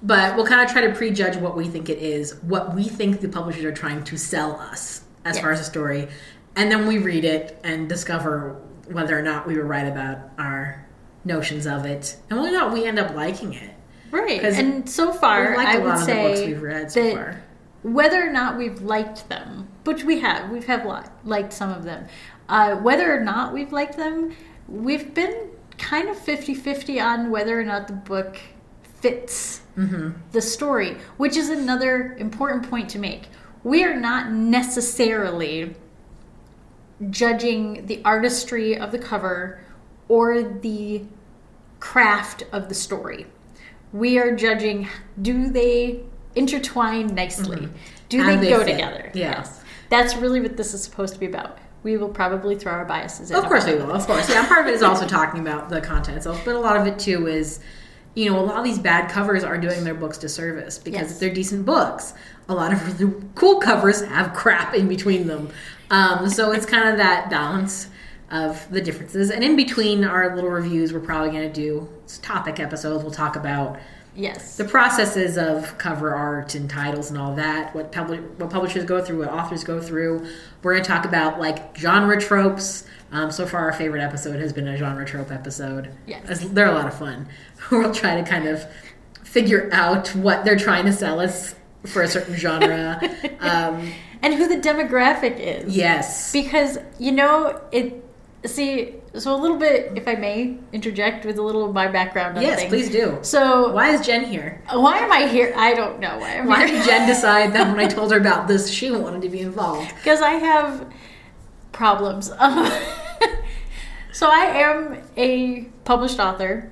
but 0.02 0.34
we'll 0.36 0.46
kind 0.46 0.62
of 0.62 0.70
try 0.72 0.86
to 0.86 0.94
prejudge 0.94 1.36
what 1.36 1.56
we 1.56 1.68
think 1.68 1.88
it 1.90 1.98
is, 1.98 2.34
what 2.42 2.74
we 2.74 2.84
think 2.84 3.20
the 3.20 3.28
publishers 3.28 3.64
are 3.64 3.72
trying 3.72 4.02
to 4.04 4.16
sell 4.16 4.52
us 4.58 5.02
as 5.24 5.36
Yes. 5.36 5.42
far 5.42 5.52
as 5.52 5.60
a 5.60 5.64
story, 5.64 6.08
and 6.56 6.70
then 6.72 6.86
we 6.86 6.98
read 6.98 7.24
it 7.24 7.58
and 7.62 7.88
discover 7.88 8.56
whether 8.90 9.16
or 9.18 9.22
not 9.22 9.46
we 9.46 9.56
were 9.56 9.64
right 9.66 9.86
about 9.86 10.18
our 10.38 10.86
notions 11.24 11.66
of 11.66 11.84
it, 11.84 12.16
and 12.30 12.38
whether 12.38 12.48
or 12.50 12.58
not 12.58 12.72
we 12.72 12.86
end 12.86 12.98
up 12.98 13.14
liking 13.14 13.52
it. 13.52 13.70
Right. 14.10 14.42
And 14.42 14.88
so 14.88 15.12
far, 15.12 15.56
I 15.58 15.74
a 15.74 15.80
would 15.80 15.86
lot 15.88 15.94
of 15.94 16.00
the 16.00 16.04
say 16.06 16.28
books 16.28 16.40
we've 16.46 16.62
read 16.62 16.90
so 16.92 17.02
that 17.02 17.14
far. 17.14 17.42
whether 17.82 18.26
or 18.26 18.30
not 18.32 18.56
we've 18.58 18.80
liked 18.82 19.28
them, 19.28 19.68
which 19.84 20.04
we 20.04 20.20
have, 20.20 20.50
we've 20.50 20.66
have 20.66 20.84
li- 20.86 21.08
liked 21.24 21.52
some 21.52 21.70
of 21.70 21.84
them. 21.84 22.06
Uh, 22.48 22.76
whether 22.76 23.14
or 23.16 23.20
not 23.20 23.52
we've 23.52 23.72
liked 23.72 23.96
them, 23.96 24.34
we've 24.68 25.14
been 25.14 25.50
kind 25.78 26.08
of 26.08 26.16
50-50 26.16 27.02
on 27.02 27.30
whether 27.30 27.58
or 27.58 27.64
not 27.64 27.86
the 27.86 27.94
book 27.94 28.38
fits 29.00 29.62
Mm-hmm. 29.76 30.10
the 30.32 30.42
story, 30.42 30.96
which 31.16 31.36
is 31.38 31.48
another 31.48 32.14
important 32.18 32.68
point 32.68 32.90
to 32.90 32.98
make. 32.98 33.28
We 33.64 33.82
are 33.84 33.94
not 33.98 34.30
necessarily 34.30 35.74
judging 37.08 37.86
the 37.86 38.02
artistry 38.04 38.76
of 38.76 38.92
the 38.92 38.98
cover 38.98 39.60
or 40.08 40.42
the 40.42 41.04
craft 41.78 42.42
of 42.52 42.68
the 42.68 42.74
story. 42.74 43.26
We 43.92 44.18
are 44.18 44.34
judging 44.36 44.88
do 45.20 45.50
they 45.50 46.00
intertwine 46.34 47.08
nicely? 47.14 47.68
Do 48.08 48.20
How 48.22 48.26
they, 48.30 48.34
do 48.36 48.40
they 48.40 48.50
go 48.50 48.64
fit? 48.64 48.72
together? 48.72 49.10
Yes. 49.14 49.62
That's 49.88 50.14
really 50.16 50.40
what 50.40 50.56
this 50.56 50.74
is 50.74 50.82
supposed 50.82 51.14
to 51.14 51.20
be 51.20 51.26
about. 51.26 51.58
We 51.82 51.96
will 51.96 52.08
probably 52.10 52.54
throw 52.56 52.72
our 52.72 52.84
biases 52.84 53.30
in. 53.30 53.36
Of 53.36 53.46
course 53.46 53.66
we 53.66 53.74
will. 53.74 53.90
Of 53.90 54.06
course, 54.06 54.28
yeah. 54.28 54.46
Part 54.46 54.60
of 54.60 54.66
it 54.68 54.74
is 54.74 54.82
also 54.82 55.06
talking 55.06 55.40
about 55.40 55.68
the 55.70 55.80
content 55.80 56.16
itself, 56.18 56.42
but 56.44 56.54
a 56.54 56.58
lot 56.58 56.76
of 56.76 56.86
it 56.86 56.98
too 56.98 57.26
is, 57.26 57.58
you 58.14 58.30
know, 58.30 58.38
a 58.38 58.44
lot 58.44 58.58
of 58.58 58.64
these 58.64 58.78
bad 58.78 59.10
covers 59.10 59.42
are 59.42 59.56
doing 59.58 59.82
their 59.82 59.94
books 59.94 60.18
disservice 60.18 60.78
because 60.78 61.00
Yes. 61.02 61.12
if 61.12 61.20
they're 61.20 61.32
decent 61.34 61.64
books, 61.64 62.12
a 62.48 62.54
lot 62.54 62.72
of 62.72 63.00
really 63.00 63.14
cool 63.34 63.58
covers 63.60 64.04
have 64.04 64.34
crap 64.34 64.74
in 64.74 64.88
between 64.88 65.26
them. 65.26 65.48
Um, 65.90 66.28
so 66.28 66.52
it's 66.52 66.66
kind 66.66 66.88
of 66.88 66.98
that 66.98 67.30
balance 67.30 67.88
of 68.30 68.70
the 68.70 68.80
differences. 68.80 69.30
And 69.30 69.42
in 69.42 69.56
between 69.56 70.04
our 70.04 70.34
little 70.34 70.50
reviews, 70.50 70.92
we're 70.92 71.00
probably 71.00 71.30
going 71.30 71.52
to 71.52 71.52
do 71.52 71.88
topic 72.22 72.60
episodes. 72.60 73.02
We'll 73.02 73.12
talk 73.12 73.36
about 73.36 73.78
Yes. 74.14 74.56
the 74.56 74.64
processes 74.64 75.38
of 75.38 75.78
cover 75.78 76.12
art 76.14 76.56
and 76.56 76.68
titles 76.68 77.10
and 77.10 77.18
all 77.18 77.36
that 77.36 77.72
what 77.76 77.92
public 77.92 78.20
what 78.38 78.50
publishers 78.50 78.84
go 78.84 79.00
through 79.02 79.20
what 79.20 79.28
authors 79.28 79.62
go 79.62 79.80
through 79.80 80.26
we're 80.64 80.72
going 80.74 80.82
to 80.82 80.88
talk 80.88 81.04
about 81.04 81.38
like 81.38 81.76
genre 81.78 82.20
tropes 82.20 82.84
um, 83.12 83.30
so 83.30 83.46
far 83.46 83.60
our 83.60 83.72
favorite 83.72 84.02
episode 84.02 84.40
has 84.40 84.52
been 84.52 84.66
a 84.66 84.76
genre 84.76 85.04
trope 85.06 85.30
episode 85.30 85.90
Yes. 86.08 86.44
They're 86.50 86.66
a 86.66 86.72
lot 86.74 86.88
of 86.88 86.98
fun 86.98 87.28
we'll 87.70 87.94
try 87.94 88.20
to 88.20 88.28
kind 88.28 88.48
of 88.48 88.66
figure 89.22 89.70
out 89.72 90.08
what 90.16 90.44
they're 90.44 90.58
trying 90.58 90.86
to 90.86 90.92
sell 90.92 91.20
us 91.20 91.54
for 91.86 92.02
a 92.02 92.08
certain 92.08 92.34
genre 92.34 93.00
um, 93.40 93.92
and 94.22 94.34
who 94.34 94.48
the 94.48 94.56
demographic 94.60 95.38
is. 95.38 95.74
yes 95.76 96.32
Because, 96.32 96.78
you 96.98 97.12
know, 97.12 97.60
it. 97.70 98.04
See, 98.46 98.94
so 99.18 99.34
a 99.34 99.38
little 99.38 99.58
bit, 99.58 99.92
if 99.96 100.08
I 100.08 100.14
may 100.14 100.56
interject 100.72 101.26
with 101.26 101.36
a 101.38 101.42
little 101.42 101.66
of 101.66 101.74
my 101.74 101.88
background 101.88 102.38
on 102.38 102.42
yes 102.42 102.60
things. 102.60 102.70
please 102.70 102.90
do 102.90 103.18
So, 103.20 103.72
why 103.72 103.90
is 103.90 104.00
jen 104.06 104.24
here 104.24 104.62
uh, 104.68 104.80
why 104.80 104.96
am 104.98 105.12
I 105.12 105.26
here? 105.28 105.52
I 105.56 105.74
don't 105.74 106.00
know 106.00 106.16
why 106.18 106.38
I'm 106.38 106.46
why 106.46 106.66
here. 106.66 106.78
did 106.78 106.86
jen 106.86 107.06
decide 107.06 107.52
that 107.52 107.68
when 107.70 107.78
i 107.84 107.86
told 107.96 108.12
her 108.12 108.18
about 108.18 108.48
this 108.48 108.70
she 108.70 108.90
wanted 108.90 109.20
to 109.22 109.28
be 109.28 109.40
involved 109.40 109.94
because 109.96 110.22
I 110.22 110.32
have 110.32 110.90
problems. 111.72 112.30
So 114.12 114.28
I 114.28 114.44
am 114.46 114.98
a 115.16 115.62
published 115.84 116.18
author. 116.18 116.70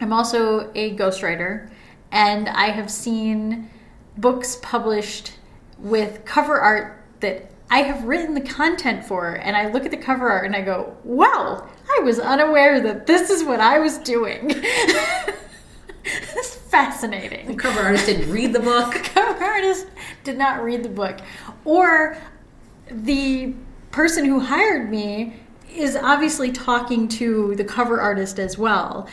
I'm 0.00 0.12
also 0.12 0.70
a 0.74 0.96
ghostwriter, 0.96 1.70
and 2.10 2.48
I 2.48 2.70
have 2.70 2.90
seen 2.90 3.70
books 4.16 4.58
published 4.62 5.34
with 5.78 6.24
cover 6.24 6.58
art 6.58 7.04
that 7.20 7.50
I 7.70 7.78
have 7.82 8.04
written 8.04 8.34
the 8.34 8.40
content 8.40 9.04
for, 9.04 9.34
and 9.34 9.56
I 9.56 9.70
look 9.70 9.84
at 9.84 9.90
the 9.90 9.96
cover 9.96 10.28
art 10.30 10.46
and 10.46 10.54
I 10.54 10.60
go, 10.62 10.96
"Wow, 11.04 11.68
I 11.98 12.00
was 12.02 12.18
unaware 12.20 12.80
that 12.80 13.06
this 13.06 13.30
is 13.30 13.42
what 13.44 13.60
I 13.60 13.78
was 13.78 13.98
doing." 13.98 14.52
It's 16.06 16.54
fascinating. 16.54 17.46
the 17.46 17.54
cover 17.54 17.80
artist 17.80 18.06
didn't 18.06 18.30
read 18.30 18.52
the 18.52 18.60
book 18.60 18.92
The 18.92 19.00
Cover 19.00 19.42
artist 19.44 19.86
did 20.22 20.36
not 20.36 20.62
read 20.62 20.82
the 20.82 20.88
book, 20.88 21.18
or 21.64 22.18
the 22.90 23.54
person 23.90 24.24
who 24.24 24.40
hired 24.40 24.90
me 24.90 25.34
is 25.74 25.96
obviously 25.96 26.52
talking 26.52 27.08
to 27.08 27.54
the 27.56 27.64
cover 27.64 28.00
artist 28.00 28.38
as 28.38 28.58
well, 28.58 29.08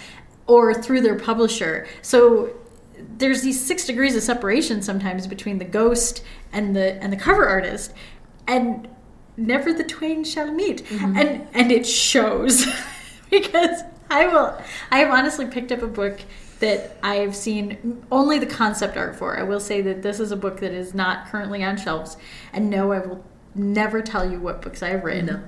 or 0.48 0.74
through 0.74 1.02
their 1.02 1.18
publisher. 1.18 1.88
So 2.02 2.54
there's 3.18 3.42
these 3.42 3.60
six 3.64 3.86
degrees 3.86 4.16
of 4.16 4.24
separation 4.24 4.82
sometimes 4.82 5.26
between 5.28 5.58
the 5.58 5.66
ghost 5.66 6.24
and 6.52 6.76
the 6.76 7.02
and 7.02 7.12
the 7.14 7.18
cover 7.18 7.48
artist, 7.48 7.94
and 8.48 8.88
never 9.38 9.74
the 9.74 9.84
twain 9.84 10.24
shall 10.24 10.52
meet, 10.52 10.90
and 10.92 11.48
and 11.54 11.72
it 11.72 11.86
shows 11.86 12.66
because 13.30 13.84
I 14.10 14.28
will. 14.28 14.58
I 14.92 15.00
have 15.00 15.12
honestly 15.12 15.46
picked 15.46 15.72
up 15.72 15.82
a 15.82 15.88
book 15.88 16.22
that 16.60 16.98
I've 17.02 17.36
seen 17.36 18.06
only 18.12 18.38
the 18.38 18.46
concept 18.46 18.96
art 18.96 19.16
for. 19.16 19.38
I 19.38 19.44
will 19.44 19.60
say 19.60 19.82
that 19.82 20.04
this 20.04 20.20
is 20.20 20.32
a 20.32 20.38
book 20.38 20.60
that 20.60 20.72
is 20.72 20.94
not 20.94 21.28
currently 21.28 21.64
on 21.64 21.78
shelves, 21.78 22.18
and 22.54 22.70
no, 22.70 22.92
I 22.92 23.00
will 23.00 23.26
never 23.56 24.02
tell 24.02 24.30
you 24.30 24.40
what 24.40 24.62
books 24.62 24.84
I 24.84 24.90
have 24.90 25.04
written. 25.04 25.26
No. 25.26 25.44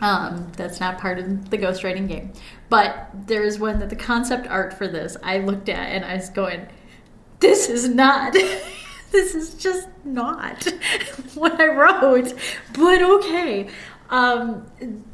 Um, 0.00 0.52
that's 0.56 0.78
not 0.78 0.98
part 0.98 1.18
of 1.18 1.50
the 1.50 1.58
ghostwriting 1.58 2.06
game. 2.08 2.32
But 2.68 3.08
there 3.26 3.42
is 3.42 3.58
one 3.58 3.78
that 3.78 3.90
the 3.90 3.96
concept 3.96 4.46
art 4.46 4.74
for 4.74 4.86
this 4.86 5.16
I 5.22 5.38
looked 5.38 5.68
at 5.68 5.88
and 5.88 6.04
I 6.04 6.16
was 6.16 6.28
going, 6.28 6.66
this 7.40 7.68
is 7.68 7.88
not, 7.88 8.36
this 9.12 9.34
is 9.34 9.54
just 9.54 9.88
not 10.04 10.64
what 11.34 11.60
I 11.60 11.66
wrote. 11.66 12.34
But 12.74 13.02
okay. 13.02 13.68
Um, 14.08 14.66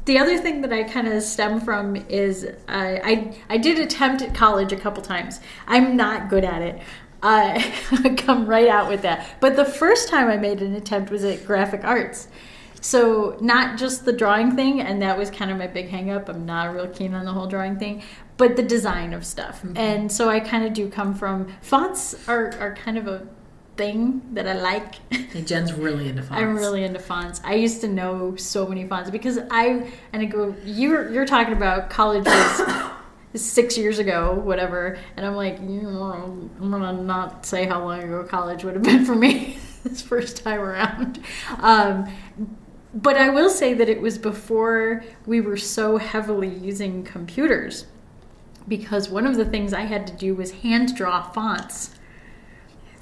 the 0.05 0.19
other 0.19 0.37
thing 0.37 0.61
that 0.61 0.71
I 0.71 0.83
kind 0.83 1.07
of 1.07 1.23
stem 1.23 1.61
from 1.61 1.95
is 1.95 2.47
I, 2.67 3.01
I 3.03 3.37
I 3.49 3.57
did 3.57 3.79
attempt 3.79 4.21
at 4.21 4.35
college 4.35 4.71
a 4.71 4.77
couple 4.77 5.01
times. 5.01 5.39
I'm 5.67 5.97
not 5.97 6.29
good 6.29 6.43
at 6.43 6.61
it. 6.61 6.81
Uh, 7.23 7.59
I 8.03 8.15
come 8.15 8.45
right 8.45 8.67
out 8.67 8.89
with 8.89 9.01
that. 9.01 9.37
But 9.39 9.55
the 9.55 9.65
first 9.65 10.09
time 10.09 10.27
I 10.27 10.37
made 10.37 10.61
an 10.61 10.75
attempt 10.75 11.09
was 11.09 11.23
at 11.23 11.45
graphic 11.45 11.83
arts. 11.83 12.27
So 12.81 13.37
not 13.39 13.79
just 13.79 14.03
the 14.03 14.11
drawing 14.11 14.57
thing, 14.57 14.81
and 14.81 15.01
that 15.01 15.17
was 15.17 15.31
kind 15.31 15.49
of 15.49 15.57
my 15.57 15.67
big 15.67 15.87
hang 15.87 16.09
up. 16.09 16.27
I'm 16.27 16.45
not 16.45 16.73
real 16.73 16.87
keen 16.87 17.13
on 17.13 17.23
the 17.23 17.31
whole 17.31 17.47
drawing 17.47 17.79
thing, 17.79 18.03
but 18.35 18.57
the 18.57 18.61
design 18.61 19.13
of 19.13 19.25
stuff. 19.25 19.63
And 19.77 20.11
so 20.11 20.27
I 20.29 20.41
kind 20.41 20.65
of 20.65 20.73
do 20.73 20.89
come 20.89 21.15
from 21.15 21.47
fonts 21.61 22.27
are, 22.27 22.53
are 22.59 22.75
kind 22.75 22.97
of 22.97 23.07
a 23.07 23.25
thing 23.75 24.21
that 24.33 24.47
I 24.47 24.53
like. 24.53 24.95
Hey, 25.11 25.41
Jen's 25.41 25.73
really 25.73 26.09
into 26.09 26.21
fonts. 26.23 26.41
I'm 26.41 26.55
really 26.55 26.83
into 26.83 26.99
fonts. 26.99 27.41
I 27.43 27.55
used 27.55 27.81
to 27.81 27.87
know 27.87 28.35
so 28.35 28.67
many 28.67 28.87
fonts 28.87 29.09
because 29.09 29.39
I 29.49 29.91
and 30.11 30.21
I 30.21 30.25
go 30.25 30.55
you're 30.63 31.11
you're 31.11 31.25
talking 31.25 31.53
about 31.53 31.89
college 31.89 32.27
six 33.35 33.77
years 33.77 33.99
ago, 33.99 34.33
whatever, 34.33 34.97
and 35.17 35.25
I'm 35.25 35.35
like, 35.35 35.59
I'm 35.59 36.49
gonna 36.59 36.93
not 36.93 37.45
say 37.45 37.65
how 37.65 37.83
long 37.83 38.03
ago 38.03 38.23
college 38.23 38.63
would 38.63 38.75
have 38.75 38.83
been 38.83 39.05
for 39.05 39.15
me 39.15 39.57
this 39.83 40.01
first 40.01 40.43
time 40.43 40.59
around. 40.59 41.23
Um, 41.59 42.07
but 42.93 43.17
I 43.17 43.29
will 43.29 43.49
say 43.49 43.73
that 43.73 43.89
it 43.89 44.01
was 44.01 44.19
before 44.19 45.03
we 45.25 45.41
were 45.41 45.57
so 45.57 45.97
heavily 45.97 46.49
using 46.49 47.03
computers 47.03 47.87
because 48.67 49.09
one 49.09 49.25
of 49.25 49.35
the 49.35 49.45
things 49.45 49.73
I 49.73 49.81
had 49.81 50.05
to 50.07 50.13
do 50.13 50.35
was 50.35 50.51
hand 50.51 50.95
draw 50.95 51.23
fonts. 51.23 51.95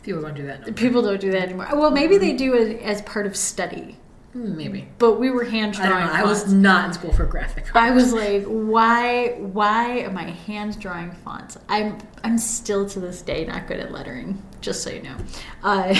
People 0.04 0.22
don't 0.22 0.36
do 0.36 0.46
that. 0.48 0.66
No. 0.68 0.74
People 0.74 1.02
don't 1.02 1.22
do 1.22 1.32
that 1.32 1.44
anymore. 1.44 1.68
Well, 1.74 1.92
maybe 1.92 2.18
they 2.18 2.34
do 2.34 2.54
it 2.56 2.82
as 2.82 3.02
part 3.04 3.26
of 3.28 3.36
study, 3.36 3.98
Hmm, 4.34 4.56
Maybe. 4.56 4.88
but 4.98 5.20
we 5.20 5.30
were 5.30 5.44
hand 5.44 5.74
drawing. 5.74 5.90
don't. 6.08 6.16
I 6.16 6.24
was 6.24 6.52
not 6.52 6.86
in 6.88 6.94
school 6.94 7.12
for 7.14 7.26
graphic. 7.26 7.66
I 7.76 7.92
was 7.92 8.14
like, 8.14 8.46
why? 8.46 9.34
Why 9.40 10.00
am 10.00 10.18
I 10.18 10.32
hand 10.32 10.80
drawing 10.80 11.12
fonts? 11.12 11.58
I'm 11.70 11.98
I'm 12.24 12.38
still 12.38 12.88
to 12.90 13.00
this 13.00 13.22
day 13.22 13.46
not 13.46 13.68
good 13.68 13.80
at 13.80 13.92
lettering. 13.92 14.42
Just 14.62 14.84
so 14.84 14.90
you 14.90 15.02
know, 15.04 15.16
uh, 15.64 15.94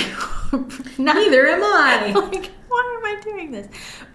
Neither 0.98 1.46
am 1.46 1.62
I. 1.62 2.12
like 2.32 2.50
why 2.68 2.96
am 2.98 3.04
I 3.04 3.20
doing 3.22 3.50
this? 3.50 3.68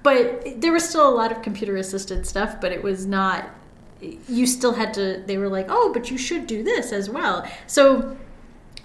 But 0.04 0.62
there 0.62 0.72
was 0.74 0.88
still 0.88 1.08
a 1.08 1.14
lot 1.14 1.32
of 1.32 1.42
computer 1.44 1.78
assisted 1.78 2.26
stuff, 2.26 2.60
but 2.60 2.72
it 2.72 2.82
was 2.84 3.06
not. 3.06 3.50
You 4.02 4.46
still 4.48 4.74
had 4.74 4.94
to. 4.96 5.24
They 5.26 5.38
were 5.38 5.50
like, 5.50 5.68
oh, 5.70 5.92
but 5.94 6.10
you 6.12 6.18
should 6.18 6.48
do 6.48 6.64
this 6.64 6.92
as 6.92 7.10
well. 7.10 7.48
So 7.68 8.18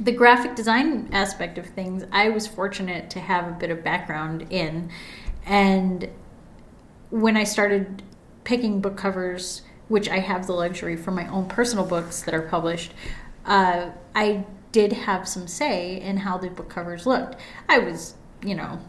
the 0.03 0.13
graphic 0.13 0.57
design 0.57 1.09
aspect 1.13 1.59
of 1.59 1.67
things, 1.67 2.05
I 2.11 2.29
was 2.29 2.47
fortunate 2.47 3.09
to 3.11 3.21
have 3.21 3.47
a 3.47 3.53
bit 3.53 3.71
of 3.71 3.85
background 3.85 4.47
in, 4.51 4.91
and 5.47 6.09
when 7.11 7.37
I 7.37 7.45
started 7.45 8.03
picking 8.43 8.81
book 8.81 8.97
covers, 8.97 9.63
which 9.87 10.09
I 10.09 10.19
have 10.19 10.47
the 10.47 10.55
luxury 10.55 10.97
for 10.97 11.13
my 11.13 11.29
own 11.29 11.47
personal 11.47 11.85
books 11.85 12.23
that 12.23 12.35
are 12.35 12.43
published, 12.43 12.93
uh, 13.47 13.91
I 14.15 14.45
did 14.73 14.93
have 14.93 15.29
some 15.29 15.47
say 15.47 16.01
in 16.01 16.17
how 16.19 16.37
the 16.37 16.51
book 16.51 16.69
covers 16.69 17.07
looked. 17.07 17.37
I 17.69 17.79
was, 17.79 18.15
you 18.43 18.57
know, 18.57 18.81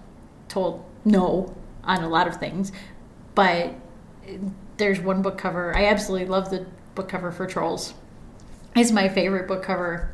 told 0.48 0.84
no 1.06 1.56
on 1.84 2.04
a 2.04 2.10
lot 2.10 2.28
of 2.28 2.38
things, 2.38 2.72
but 3.36 3.76
there's 4.78 5.00
one 5.00 5.22
book 5.22 5.38
cover. 5.38 5.76
I 5.76 5.86
absolutely 5.86 6.28
love 6.28 6.50
the 6.50 6.66
book 6.96 7.10
cover 7.10 7.32
for 7.32 7.46
Trolls. 7.46 7.94
It's 8.76 8.92
my 8.92 9.10
favorite 9.10 9.48
book 9.48 9.62
cover 9.62 10.12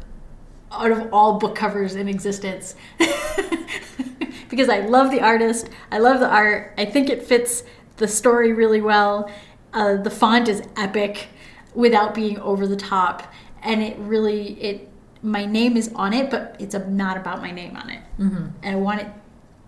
out 0.71 0.91
of 0.91 1.13
all 1.13 1.39
book 1.39 1.55
covers 1.55 1.95
in 1.95 2.07
existence. 2.07 2.75
because 4.49 4.69
I 4.69 4.79
love 4.79 5.11
the 5.11 5.21
artist, 5.21 5.69
I 5.91 5.99
love 5.99 6.19
the 6.19 6.29
art, 6.29 6.73
I 6.77 6.85
think 6.85 7.09
it 7.09 7.23
fits 7.23 7.63
the 7.97 8.07
story 8.07 8.53
really 8.53 8.81
well. 8.81 9.31
Uh, 9.73 9.97
the 9.97 10.09
font 10.09 10.47
is 10.47 10.63
epic 10.75 11.27
without 11.75 12.15
being 12.15 12.39
over 12.39 12.65
the 12.65 12.75
top, 12.75 13.31
and 13.61 13.83
it 13.83 13.97
really 13.99 14.53
it 14.61 14.89
my 15.21 15.45
name 15.45 15.75
is 15.77 15.91
on 15.95 16.13
it, 16.13 16.31
but 16.31 16.55
it's 16.59 16.73
a, 16.73 16.87
not 16.89 17.17
about 17.17 17.41
my 17.41 17.51
name 17.51 17.75
on 17.75 17.89
it. 17.89 18.01
Mm-hmm. 18.17 18.47
And 18.63 18.75
I 18.75 18.79
want 18.79 19.01
it 19.01 19.07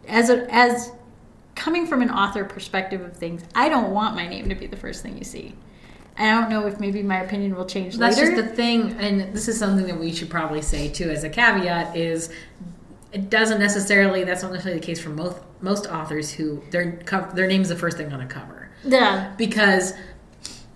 as 0.08 0.30
a 0.30 0.48
as 0.54 0.92
coming 1.56 1.86
from 1.86 2.02
an 2.02 2.10
author 2.10 2.44
perspective 2.44 3.02
of 3.02 3.16
things. 3.16 3.44
I 3.54 3.70
don't 3.70 3.92
want 3.92 4.16
my 4.16 4.28
name 4.28 4.50
to 4.50 4.56
be 4.56 4.66
the 4.66 4.78
first 4.78 5.04
thing 5.04 5.18
you 5.18 5.24
see. 5.24 5.56
I 6.18 6.32
don't 6.32 6.50
know 6.50 6.68
if 6.68 6.80
maybe 6.80 7.02
my 7.02 7.22
opinion 7.22 7.56
will 7.56 7.66
change 7.66 7.98
That's 7.98 8.18
later. 8.18 8.36
just 8.36 8.48
the 8.50 8.56
thing, 8.56 8.92
and 9.00 9.34
this 9.34 9.48
is 9.48 9.58
something 9.58 9.88
that 9.88 10.00
we 10.00 10.14
should 10.14 10.30
probably 10.30 10.62
say 10.62 10.90
too 10.90 11.10
as 11.10 11.24
a 11.24 11.30
caveat 11.30 11.96
is 11.96 12.30
it 13.12 13.30
doesn't 13.30 13.60
necessarily 13.60 14.24
that's 14.24 14.44
not 14.44 14.52
necessarily 14.52 14.80
the 14.80 14.86
case 14.86 15.00
for 15.00 15.10
most 15.10 15.38
most 15.62 15.88
authors 15.88 16.32
who 16.32 16.62
their 16.72 17.00
their 17.34 17.48
name's 17.48 17.70
the 17.70 17.76
first 17.76 17.98
thing 17.98 18.12
on 18.14 18.22
a 18.22 18.26
cover 18.26 18.62
yeah. 18.84 19.34
because 19.38 19.94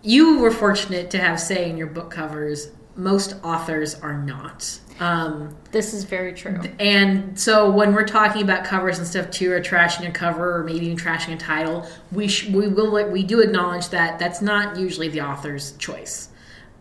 you 0.05 0.39
were 0.39 0.51
fortunate 0.51 1.09
to 1.11 1.17
have 1.17 1.39
say 1.39 1.69
in 1.69 1.77
your 1.77 1.87
book 1.87 2.11
covers. 2.11 2.69
Most 2.95 3.35
authors 3.43 3.95
are 3.99 4.13
not. 4.17 4.79
Um, 4.99 5.55
This 5.71 5.93
is 5.93 6.05
very 6.05 6.31
true. 6.33 6.59
and 6.79 7.37
so 7.37 7.69
when 7.69 7.93
we're 7.93 8.07
talking 8.07 8.41
about 8.41 8.63
covers 8.63 8.97
and 8.99 9.05
stuff 9.07 9.29
too, 9.31 9.51
or 9.51 9.59
trashing 9.59 10.07
a 10.07 10.11
cover, 10.11 10.57
or 10.59 10.63
maybe 10.63 10.85
even 10.85 10.97
trashing 10.97 11.33
a 11.33 11.37
title, 11.37 11.85
we 12.13 12.27
sh- 12.29 12.47
we 12.49 12.67
will 12.69 13.09
we 13.11 13.23
do 13.23 13.41
acknowledge 13.41 13.89
that 13.89 14.17
that's 14.19 14.41
not 14.41 14.77
usually 14.77 15.09
the 15.09 15.19
author's 15.21 15.73
choice. 15.73 16.29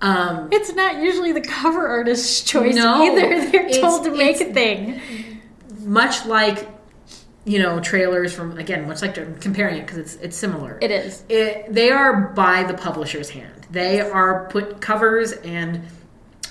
Um, 0.01 0.49
It's 0.53 0.73
not 0.75 1.03
usually 1.03 1.33
the 1.33 1.41
cover 1.41 1.89
artist's 1.89 2.43
choice 2.43 2.75
No, 2.77 3.03
either. 3.03 3.51
They're 3.51 3.69
told 3.81 4.05
to 4.05 4.11
make 4.17 4.41
a 4.41 4.53
thing. 4.53 5.01
much 5.81 6.25
like 6.27 6.69
you 7.47 7.59
know 7.59 7.81
trailers 7.81 8.33
from 8.33 8.57
again, 8.59 8.87
much 8.87 9.03
like 9.03 9.19
I'm 9.19 9.35
comparing 9.41 9.79
it 9.79 9.87
because 9.87 9.99
it's 9.99 10.15
it's 10.17 10.37
similar. 10.37 10.79
It 10.81 10.93
is. 10.93 11.25
it, 11.29 11.73
they 11.75 11.91
are 11.91 12.29
by 12.35 12.63
the 12.63 12.75
publisher's 12.75 13.31
hand. 13.31 13.67
They 13.73 14.01
are 14.01 14.47
put 14.51 14.81
covers 14.81 15.33
and 15.33 15.83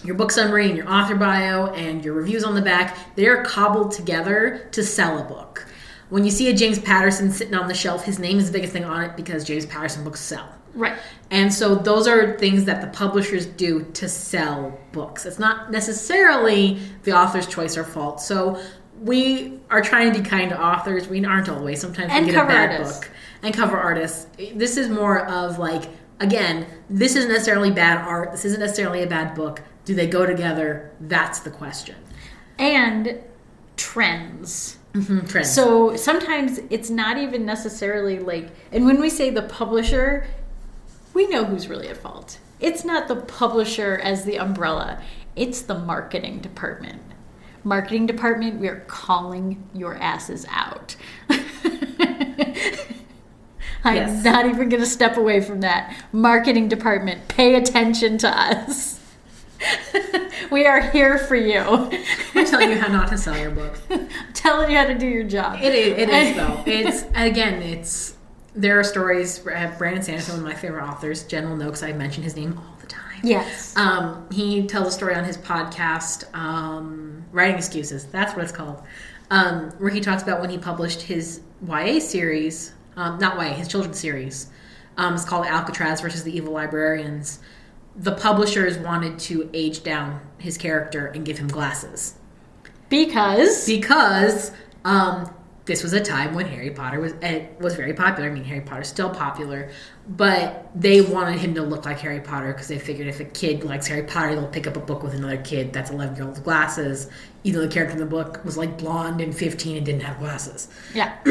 your 0.03 0.15
book 0.15 0.31
summary 0.31 0.67
and 0.67 0.77
your 0.77 0.89
author 0.91 1.15
bio 1.15 1.67
and 1.73 2.03
your 2.03 2.13
reviews 2.13 2.43
on 2.43 2.55
the 2.55 2.61
back. 2.61 3.15
They 3.15 3.27
are 3.27 3.43
cobbled 3.43 3.91
together 3.91 4.67
to 4.71 4.83
sell 4.83 5.17
a 5.19 5.23
book. 5.23 5.65
When 6.09 6.23
you 6.25 6.31
see 6.31 6.49
a 6.49 6.53
James 6.53 6.77
Patterson 6.79 7.31
sitting 7.31 7.55
on 7.55 7.67
the 7.67 7.73
shelf, 7.73 8.03
his 8.03 8.19
name 8.19 8.37
is 8.37 8.47
the 8.47 8.53
biggest 8.53 8.73
thing 8.73 8.83
on 8.83 9.03
it 9.03 9.15
because 9.15 9.43
James 9.43 9.65
Patterson 9.65 10.03
books 10.03 10.19
sell. 10.19 10.47
Right. 10.75 10.97
And 11.31 11.53
so 11.53 11.75
those 11.75 12.07
are 12.07 12.37
things 12.37 12.65
that 12.65 12.81
the 12.81 12.87
publishers 12.87 13.45
do 13.45 13.83
to 13.93 14.09
sell 14.09 14.77
books. 14.91 15.25
It's 15.25 15.39
not 15.39 15.71
necessarily 15.71 16.79
the 17.03 17.13
author's 17.13 17.47
choice 17.47 17.77
or 17.77 17.83
fault. 17.83 18.21
So 18.21 18.59
we 18.99 19.59
are 19.69 19.81
trying 19.81 20.11
to 20.13 20.19
be 20.21 20.27
kind 20.27 20.49
to 20.49 20.61
authors. 20.61 21.07
We 21.07 21.23
aren't 21.25 21.49
always. 21.49 21.81
Sometimes 21.81 22.11
And 22.11 22.25
we 22.25 22.31
get 22.31 22.43
a 22.43 22.47
bad 22.47 22.71
artists. 22.71 22.99
book. 22.99 23.09
And 23.41 23.53
cover 23.53 23.77
artists. 23.77 24.27
This 24.55 24.77
is 24.77 24.89
more 24.89 25.25
of 25.27 25.59
like, 25.59 25.83
again, 26.19 26.65
this 26.89 27.15
isn't 27.15 27.31
necessarily 27.31 27.71
bad 27.71 27.97
art. 28.07 28.31
This 28.31 28.45
isn't 28.45 28.59
necessarily 28.59 29.03
a 29.03 29.07
bad 29.07 29.35
book. 29.35 29.61
Do 29.85 29.93
they 29.95 30.07
go 30.07 30.25
together? 30.25 30.91
That's 31.01 31.39
the 31.39 31.49
question. 31.51 31.95
And 32.57 33.19
trends. 33.77 34.77
Mhm, 34.93 35.27
Trends. 35.27 35.51
So 35.51 35.95
sometimes 35.95 36.59
it's 36.69 36.89
not 36.91 37.17
even 37.17 37.45
necessarily 37.45 38.19
like, 38.19 38.49
and 38.71 38.85
when 38.85 39.01
we 39.01 39.09
say 39.09 39.29
the 39.31 39.41
publisher, 39.41 40.27
we 41.15 41.25
know 41.27 41.43
who's 41.45 41.67
really 41.67 41.87
at 41.89 41.97
fault. 41.97 42.37
It's 42.59 42.85
not 42.85 43.07
the 43.07 43.15
publisher 43.15 43.99
as 44.03 44.23
the 44.23 44.37
umbrella, 44.37 45.01
it's 45.35 45.61
the 45.61 45.73
marketing 45.77 46.39
department. 46.39 47.01
Marketing 47.63 48.05
department, 48.05 48.59
we 48.59 48.67
are 48.67 48.81
calling 48.87 49.67
your 49.73 49.95
asses 49.95 50.45
out. 50.51 50.95
I'm 53.85 53.95
Yes. 53.95 54.23
not 54.23 54.45
even 54.45 54.69
going 54.69 54.81
to 54.81 54.85
step 54.87 55.17
away 55.17 55.41
from 55.41 55.61
that. 55.61 55.93
Marketing 56.13 56.67
department, 56.69 57.27
pay 57.27 57.55
attention 57.55 58.17
to 58.19 58.29
us. 58.29 58.99
we 60.51 60.65
are 60.65 60.81
here 60.91 61.17
for 61.17 61.35
you. 61.35 61.59
I'm 61.59 62.45
telling 62.45 62.69
you 62.69 62.79
how 62.79 62.87
not 62.87 63.09
to 63.09 63.17
sell 63.17 63.37
your 63.37 63.51
book. 63.51 63.77
telling 64.33 64.71
you 64.71 64.77
how 64.77 64.85
to 64.85 64.97
do 64.97 65.07
your 65.07 65.23
job. 65.23 65.59
It 65.61 65.73
is, 65.73 65.97
it 65.97 66.09
is 66.09 66.35
though. 66.35 66.63
It's 66.67 67.03
again, 67.15 67.61
it's 67.61 68.15
there 68.55 68.79
are 68.79 68.83
stories. 68.83 69.45
I 69.47 69.55
have 69.55 69.77
Brandon 69.77 70.03
Sanderson, 70.03 70.35
one 70.35 70.45
of 70.45 70.55
my 70.55 70.59
favorite 70.59 70.83
authors. 70.83 71.23
General 71.23 71.57
because 71.57 71.83
I 71.83 71.93
mention 71.93 72.23
his 72.23 72.35
name 72.35 72.57
all 72.57 72.77
the 72.79 72.87
time. 72.87 73.21
Yes. 73.23 73.75
Um, 73.77 74.27
he 74.31 74.67
tells 74.67 74.87
a 74.87 74.91
story 74.91 75.15
on 75.15 75.23
his 75.23 75.37
podcast, 75.37 76.33
um, 76.35 77.25
Writing 77.31 77.55
Excuses. 77.55 78.05
That's 78.05 78.35
what 78.35 78.43
it's 78.43 78.51
called. 78.51 78.81
Um, 79.31 79.71
where 79.79 79.89
he 79.89 80.01
talks 80.01 80.21
about 80.21 80.41
when 80.41 80.49
he 80.49 80.57
published 80.57 81.01
his 81.01 81.41
YA 81.67 81.99
series, 81.99 82.73
um, 82.95 83.17
not 83.19 83.37
YA, 83.37 83.53
his 83.53 83.67
children's 83.67 83.99
series. 83.99 84.49
Um, 84.97 85.15
it's 85.15 85.25
called 85.25 85.47
Alcatraz 85.47 86.01
versus 86.01 86.23
the 86.23 86.35
Evil 86.35 86.53
Librarians. 86.53 87.39
The 87.95 88.13
publishers 88.13 88.77
wanted 88.77 89.19
to 89.19 89.49
age 89.53 89.83
down 89.83 90.21
his 90.37 90.57
character 90.57 91.07
and 91.07 91.25
give 91.25 91.37
him 91.37 91.47
glasses 91.47 92.15
because 92.89 93.65
because 93.65 94.51
um, 94.85 95.33
this 95.65 95.81
was 95.81 95.93
a 95.93 96.01
time 96.01 96.33
when 96.33 96.45
Harry 96.45 96.69
Potter 96.69 96.99
was 96.99 97.13
it 97.21 97.59
was 97.59 97.75
very 97.75 97.93
popular. 97.93 98.29
I 98.29 98.33
mean, 98.33 98.43
Harry 98.43 98.61
Potter's 98.61 98.89
still 98.89 99.09
popular, 99.09 99.69
but 100.07 100.69
they 100.75 101.01
wanted 101.01 101.39
him 101.39 101.55
to 101.55 101.63
look 101.63 101.85
like 101.85 101.99
Harry 101.99 102.19
Potter 102.19 102.51
because 102.51 102.67
they 102.67 102.77
figured 102.77 103.07
if 103.07 103.19
a 103.19 103.25
kid 103.25 103.63
likes 103.63 103.87
Harry 103.87 104.03
Potter, 104.03 104.35
they'll 104.35 104.47
pick 104.47 104.67
up 104.67 104.75
a 104.75 104.81
book 104.81 105.03
with 105.03 105.13
another 105.13 105.37
kid 105.37 105.71
that's 105.71 105.89
11 105.89 106.15
year 106.15 106.25
old's 106.25 106.39
glasses. 106.39 107.09
Even 107.43 107.61
though 107.61 107.67
the 107.67 107.73
character 107.73 107.93
in 107.93 107.99
the 107.99 108.05
book 108.05 108.43
was 108.43 108.57
like 108.57 108.77
blonde 108.77 109.21
and 109.21 109.35
15 109.35 109.77
and 109.77 109.85
didn't 109.85 110.01
have 110.01 110.19
glasses. 110.19 110.67
yeah. 110.93 111.17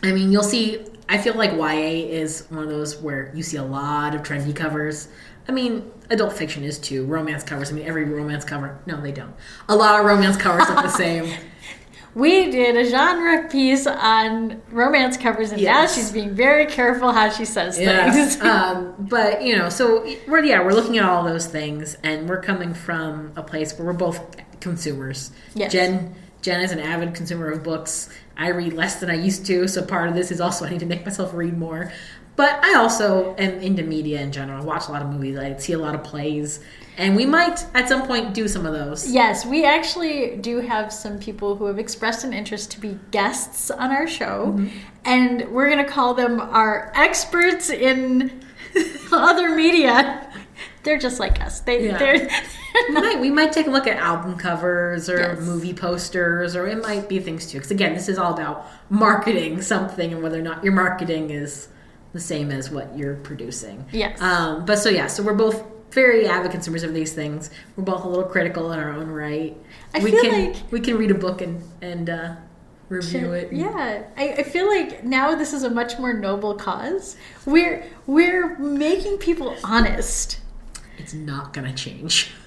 I 0.00 0.12
mean, 0.12 0.30
you'll 0.30 0.44
see. 0.44 0.84
I 1.08 1.18
feel 1.18 1.34
like 1.34 1.52
YA 1.52 2.06
is 2.08 2.46
one 2.50 2.62
of 2.62 2.68
those 2.68 3.00
where 3.00 3.32
you 3.34 3.42
see 3.42 3.56
a 3.56 3.64
lot 3.64 4.14
of 4.14 4.22
trendy 4.22 4.54
covers. 4.54 5.08
I 5.48 5.52
mean, 5.52 5.90
adult 6.10 6.34
fiction 6.34 6.62
is 6.64 6.78
too. 6.78 7.04
Romance 7.06 7.42
covers. 7.42 7.70
I 7.70 7.74
mean, 7.74 7.86
every 7.86 8.04
romance 8.04 8.44
cover. 8.44 8.78
No, 8.86 9.00
they 9.00 9.12
don't. 9.12 9.34
A 9.68 9.76
lot 9.76 9.98
of 9.98 10.06
romance 10.06 10.36
covers 10.36 10.68
look 10.68 10.82
the 10.82 10.88
same. 10.88 11.32
We 12.14 12.50
did 12.50 12.76
a 12.76 12.88
genre 12.88 13.48
piece 13.48 13.86
on 13.86 14.60
romance 14.72 15.16
covers, 15.16 15.52
and 15.52 15.60
Yes. 15.60 15.90
now 15.90 15.94
she's 15.94 16.10
being 16.10 16.34
very 16.34 16.66
careful 16.66 17.12
how 17.12 17.28
she 17.30 17.44
says 17.44 17.76
things. 17.76 18.40
um, 18.40 18.94
but 18.98 19.42
you 19.42 19.56
know, 19.56 19.68
so 19.68 20.04
we're 20.26 20.42
yeah, 20.42 20.64
we're 20.64 20.72
looking 20.72 20.98
at 20.98 21.04
all 21.04 21.22
those 21.22 21.46
things, 21.46 21.96
and 22.02 22.28
we're 22.28 22.40
coming 22.40 22.74
from 22.74 23.30
a 23.36 23.42
place 23.42 23.78
where 23.78 23.86
we're 23.86 23.92
both 23.92 24.36
consumers. 24.58 25.30
Yes. 25.54 25.70
Jen, 25.70 26.14
Jen 26.42 26.60
is 26.62 26.72
an 26.72 26.80
avid 26.80 27.14
consumer 27.14 27.50
of 27.50 27.62
books. 27.62 28.08
I 28.36 28.48
read 28.48 28.72
less 28.72 28.96
than 28.98 29.10
I 29.10 29.14
used 29.14 29.46
to, 29.46 29.68
so 29.68 29.82
part 29.84 30.08
of 30.08 30.14
this 30.16 30.32
is 30.32 30.40
also 30.40 30.64
I 30.64 30.70
need 30.70 30.80
to 30.80 30.86
make 30.86 31.04
myself 31.04 31.32
read 31.34 31.56
more. 31.56 31.92
But 32.38 32.64
I 32.64 32.74
also 32.76 33.34
am 33.36 33.54
into 33.60 33.82
media 33.82 34.20
in 34.20 34.30
general. 34.30 34.62
I 34.62 34.64
watch 34.64 34.86
a 34.86 34.92
lot 34.92 35.02
of 35.02 35.08
movies. 35.10 35.36
I 35.36 35.56
see 35.56 35.72
a 35.72 35.78
lot 35.78 35.96
of 35.96 36.04
plays, 36.04 36.60
and 36.96 37.16
we 37.16 37.26
might 37.26 37.66
at 37.74 37.88
some 37.88 38.06
point 38.06 38.32
do 38.32 38.46
some 38.46 38.64
of 38.64 38.72
those. 38.72 39.10
Yes, 39.10 39.44
we 39.44 39.64
actually 39.64 40.36
do 40.36 40.58
have 40.60 40.92
some 40.92 41.18
people 41.18 41.56
who 41.56 41.64
have 41.66 41.80
expressed 41.80 42.22
an 42.22 42.32
interest 42.32 42.70
to 42.70 42.80
be 42.80 42.96
guests 43.10 43.72
on 43.72 43.90
our 43.90 44.06
show, 44.06 44.54
Mm-hmm. 44.56 44.68
and 45.04 45.48
we're 45.50 45.68
going 45.68 45.84
to 45.84 45.90
call 45.90 46.14
them 46.14 46.40
our 46.40 46.92
experts 46.94 47.70
in 47.70 48.30
other 49.12 49.56
media. 49.56 50.24
They're 50.84 50.96
just 50.98 51.18
like 51.18 51.40
us. 51.40 51.58
They, 51.60 51.86
Yeah. 51.86 51.98
they're, 51.98 52.28
We 52.88 52.94
might, 52.94 53.20
we 53.20 53.30
might 53.32 53.50
take 53.52 53.66
a 53.66 53.70
look 53.70 53.88
at 53.88 53.96
album 53.96 54.36
covers 54.36 55.10
or 55.10 55.18
Yes. 55.18 55.40
movie 55.40 55.74
posters, 55.74 56.54
or 56.54 56.68
it 56.68 56.80
might 56.80 57.08
be 57.08 57.18
things 57.18 57.46
too. 57.50 57.58
Because 57.58 57.72
again, 57.72 57.94
this 57.94 58.08
is 58.08 58.16
all 58.16 58.32
about 58.32 58.64
marketing 58.90 59.60
something 59.60 60.12
and 60.12 60.22
whether 60.22 60.38
or 60.38 60.42
not 60.42 60.62
your 60.62 60.72
marketing 60.72 61.30
is 61.30 61.66
the 62.12 62.20
same 62.20 62.50
as 62.50 62.70
what 62.70 62.96
you're 62.96 63.16
producing. 63.16 63.84
Yes. 63.92 64.20
Um, 64.20 64.64
but 64.64 64.76
so 64.78 64.88
yeah, 64.88 65.06
so 65.08 65.22
we're 65.22 65.34
both 65.34 65.62
very 65.90 66.26
avid 66.26 66.50
consumers 66.50 66.82
of 66.82 66.92
these 66.94 67.12
things. 67.12 67.50
We're 67.76 67.84
both 67.84 68.04
a 68.04 68.08
little 68.08 68.24
critical 68.24 68.72
in 68.72 68.78
our 68.78 68.90
own 68.90 69.08
right. 69.08 69.56
I 69.94 69.98
we 70.00 70.10
feel 70.10 70.22
can 70.22 70.52
like- 70.52 70.56
we 70.70 70.80
can 70.80 70.96
read 70.98 71.10
a 71.10 71.14
book 71.14 71.40
and 71.40 71.62
and 71.82 72.10
uh, 72.10 72.34
review 72.88 73.32
it. 73.32 73.50
and- 73.50 73.60
Yeah, 73.60 74.02
I, 74.16 74.28
I 74.38 74.42
feel 74.42 74.66
like 74.66 75.04
now 75.04 75.34
this 75.34 75.52
is 75.52 75.62
a 75.62 75.70
much 75.70 75.98
more 75.98 76.12
noble 76.12 76.54
cause. 76.54 77.16
We're 77.46 77.84
we're 78.06 78.58
making 78.58 79.18
people 79.18 79.56
honest. 79.64 80.40
It's 80.98 81.14
not 81.14 81.52
gonna 81.52 81.74
change. 81.74 82.32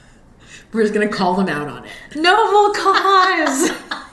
We're 0.73 0.83
just 0.83 0.93
gonna 0.93 1.09
call 1.09 1.33
them 1.35 1.49
out 1.49 1.67
on 1.67 1.83
it. 1.85 1.91
Noble 2.15 2.73
cause. 2.73 3.71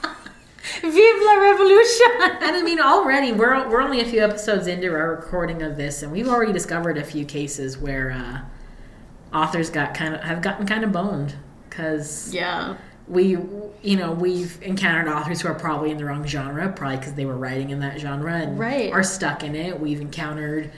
Vive 0.81 1.21
la 1.25 1.33
revolution. 1.35 2.07
And 2.41 2.55
I 2.55 2.61
mean, 2.63 2.79
already 2.79 3.31
we're 3.31 3.67
we're 3.69 3.81
only 3.81 4.01
a 4.01 4.05
few 4.05 4.23
episodes 4.23 4.67
into 4.67 4.93
our 4.93 5.11
recording 5.11 5.61
of 5.61 5.77
this, 5.77 6.03
and 6.03 6.11
we've 6.11 6.27
already 6.27 6.53
discovered 6.53 6.97
a 6.97 7.03
few 7.03 7.25
cases 7.25 7.77
where 7.77 8.11
uh, 8.11 9.37
authors 9.37 9.69
got 9.69 9.93
kind 9.93 10.15
of 10.15 10.21
have 10.21 10.41
gotten 10.41 10.65
kind 10.65 10.83
of 10.83 10.91
boned 10.91 11.35
because 11.69 12.33
Yeah. 12.33 12.75
we, 13.07 13.37
you 13.81 13.95
know, 13.95 14.11
we've 14.11 14.61
encountered 14.61 15.07
authors 15.11 15.41
who 15.41 15.47
are 15.47 15.53
probably 15.55 15.91
in 15.91 15.97
the 15.97 16.05
wrong 16.05 16.25
genre, 16.25 16.67
probably 16.71 16.97
because 16.97 17.13
they 17.13 17.25
were 17.25 17.37
writing 17.37 17.69
in 17.69 17.79
that 17.79 17.99
genre 17.99 18.33
and 18.33 18.57
Right. 18.59 18.91
are 18.91 19.03
stuck 19.03 19.43
in 19.43 19.55
it. 19.55 19.79
We've 19.79 20.01
encountered 20.01 20.71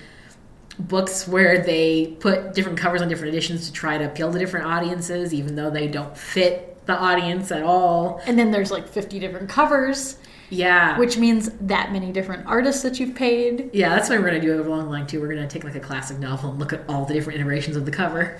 books 0.79 1.27
where 1.27 1.61
they 1.63 2.15
put 2.19 2.53
different 2.53 2.77
covers 2.77 3.01
on 3.01 3.07
different 3.09 3.29
editions 3.33 3.67
to 3.67 3.73
try 3.73 3.97
to 3.97 4.05
appeal 4.05 4.31
to 4.31 4.39
different 4.39 4.65
audiences, 4.67 5.33
even 5.33 5.55
though 5.55 5.69
they 5.69 5.87
don't 5.87 6.17
fit 6.17 6.70
the 6.85 6.97
audience 6.97 7.51
at 7.51 7.63
all. 7.63 8.21
And 8.25 8.37
then 8.37 8.51
there's 8.51 8.71
like 8.71 8.87
50 8.87 9.19
different 9.19 9.49
covers, 9.49 10.17
Yeah, 10.49 10.97
which 10.97 11.17
means 11.17 11.49
that 11.61 11.91
many 11.91 12.11
different 12.11 12.45
artists 12.47 12.81
that 12.83 12.99
you've 12.99 13.15
paid. 13.15 13.69
Yeah, 13.73 13.89
that's 13.89 14.09
what 14.09 14.19
we're 14.19 14.25
gonna 14.25 14.41
do 14.41 14.61
along 14.61 14.85
the 14.85 14.89
line 14.89 15.07
too. 15.07 15.21
We're 15.21 15.29
gonna 15.33 15.47
take 15.47 15.63
like 15.63 15.75
a 15.75 15.79
classic 15.79 16.17
novel 16.19 16.49
and 16.51 16.59
look 16.59 16.73
at 16.73 16.81
all 16.89 17.05
the 17.05 17.13
different 17.13 17.39
iterations 17.39 17.75
of 17.75 17.85
the 17.85 17.91
cover. 17.91 18.39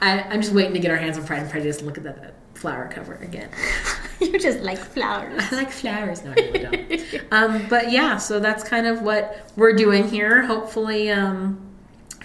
I, 0.00 0.20
I'm 0.22 0.40
just 0.40 0.52
waiting 0.54 0.74
to 0.74 0.80
get 0.80 0.90
our 0.90 0.96
hands 0.96 1.16
on 1.18 1.24
Pride 1.24 1.42
and 1.42 1.50
Prejudice 1.50 1.78
and 1.78 1.86
look 1.86 1.96
at 1.98 2.04
that, 2.04 2.20
that 2.20 2.34
flower 2.54 2.88
cover 2.92 3.14
again. 3.16 3.48
you 4.20 4.38
just 4.38 4.60
like 4.60 4.78
flowers. 4.78 5.42
I 5.52 5.56
like 5.56 5.70
flowers. 5.70 6.24
No, 6.24 6.30
I 6.30 6.34
really 6.34 6.58
don't. 6.60 7.32
um, 7.32 7.66
but 7.68 7.90
yeah, 7.90 8.16
so 8.16 8.40
that's 8.40 8.64
kind 8.64 8.86
of 8.86 9.02
what 9.02 9.50
we're 9.56 9.74
doing 9.74 10.08
here. 10.08 10.42
Hopefully, 10.42 11.10
um, 11.10 11.63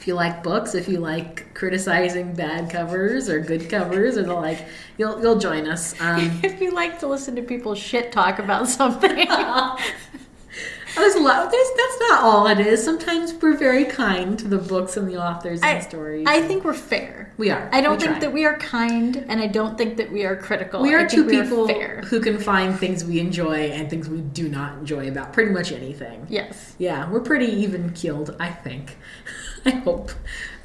you 0.09 0.15
like 0.15 0.43
books, 0.43 0.73
if 0.75 0.89
you 0.89 0.99
like 0.99 1.53
criticizing 1.53 2.33
bad 2.33 2.69
covers 2.69 3.29
or 3.29 3.39
good 3.39 3.69
covers, 3.69 4.17
or 4.17 4.23
the 4.23 4.33
like, 4.33 4.65
you'll 4.97 5.21
you'll 5.21 5.37
join 5.39 5.67
us. 5.69 5.99
Um, 6.01 6.39
if 6.43 6.59
you 6.59 6.71
like 6.71 6.99
to 6.99 7.07
listen 7.07 7.35
to 7.37 7.41
people 7.43 7.75
shit 7.75 8.11
talk 8.11 8.39
about 8.39 8.67
something. 8.67 9.15
there's 10.95 11.15
a 11.15 11.19
lot. 11.19 11.51
There's, 11.51 11.67
that's 11.77 11.99
not 11.99 12.23
all 12.23 12.47
it 12.47 12.59
is. 12.59 12.83
Sometimes 12.83 13.33
we're 13.35 13.55
very 13.55 13.85
kind 13.85 14.37
to 14.39 14.47
the 14.47 14.57
books 14.57 14.97
and 14.97 15.07
the 15.07 15.17
authors 15.17 15.61
and 15.61 15.77
I, 15.77 15.79
stories. 15.81 16.25
I 16.27 16.41
think 16.41 16.63
we're 16.65 16.73
fair. 16.73 17.31
we 17.37 17.51
are. 17.51 17.69
I 17.71 17.81
don't 17.81 17.93
We 17.93 17.99
think 17.99 18.11
try. 18.13 18.19
that 18.21 18.33
we 18.33 18.45
are 18.45 18.57
kind, 18.57 19.15
and 19.29 19.39
I 19.39 19.45
don't 19.47 19.77
think 19.77 19.97
that 19.97 20.11
we 20.11 20.25
are 20.25 20.35
critical. 20.35 20.81
We 20.81 20.95
are 20.95 21.07
two 21.07 21.23
we 21.25 21.39
people 21.39 21.67
fair. 21.67 22.01
who 22.01 22.19
can 22.19 22.39
find 22.39 22.77
things 22.77 23.05
we 23.05 23.19
enjoy 23.19 23.69
and 23.69 23.89
things 23.89 24.09
we 24.09 24.21
do 24.21 24.49
not 24.49 24.79
enjoy 24.79 25.07
about 25.07 25.33
pretty 25.33 25.51
much 25.51 25.71
anything. 25.71 26.25
Yes. 26.29 26.75
Yeah, 26.79 27.07
we're 27.11 27.21
pretty 27.21 27.45
even 27.47 27.91
keeled, 27.93 28.35
I 28.39 28.49
think. 28.49 28.97
I 29.65 29.71
hope. 29.71 30.11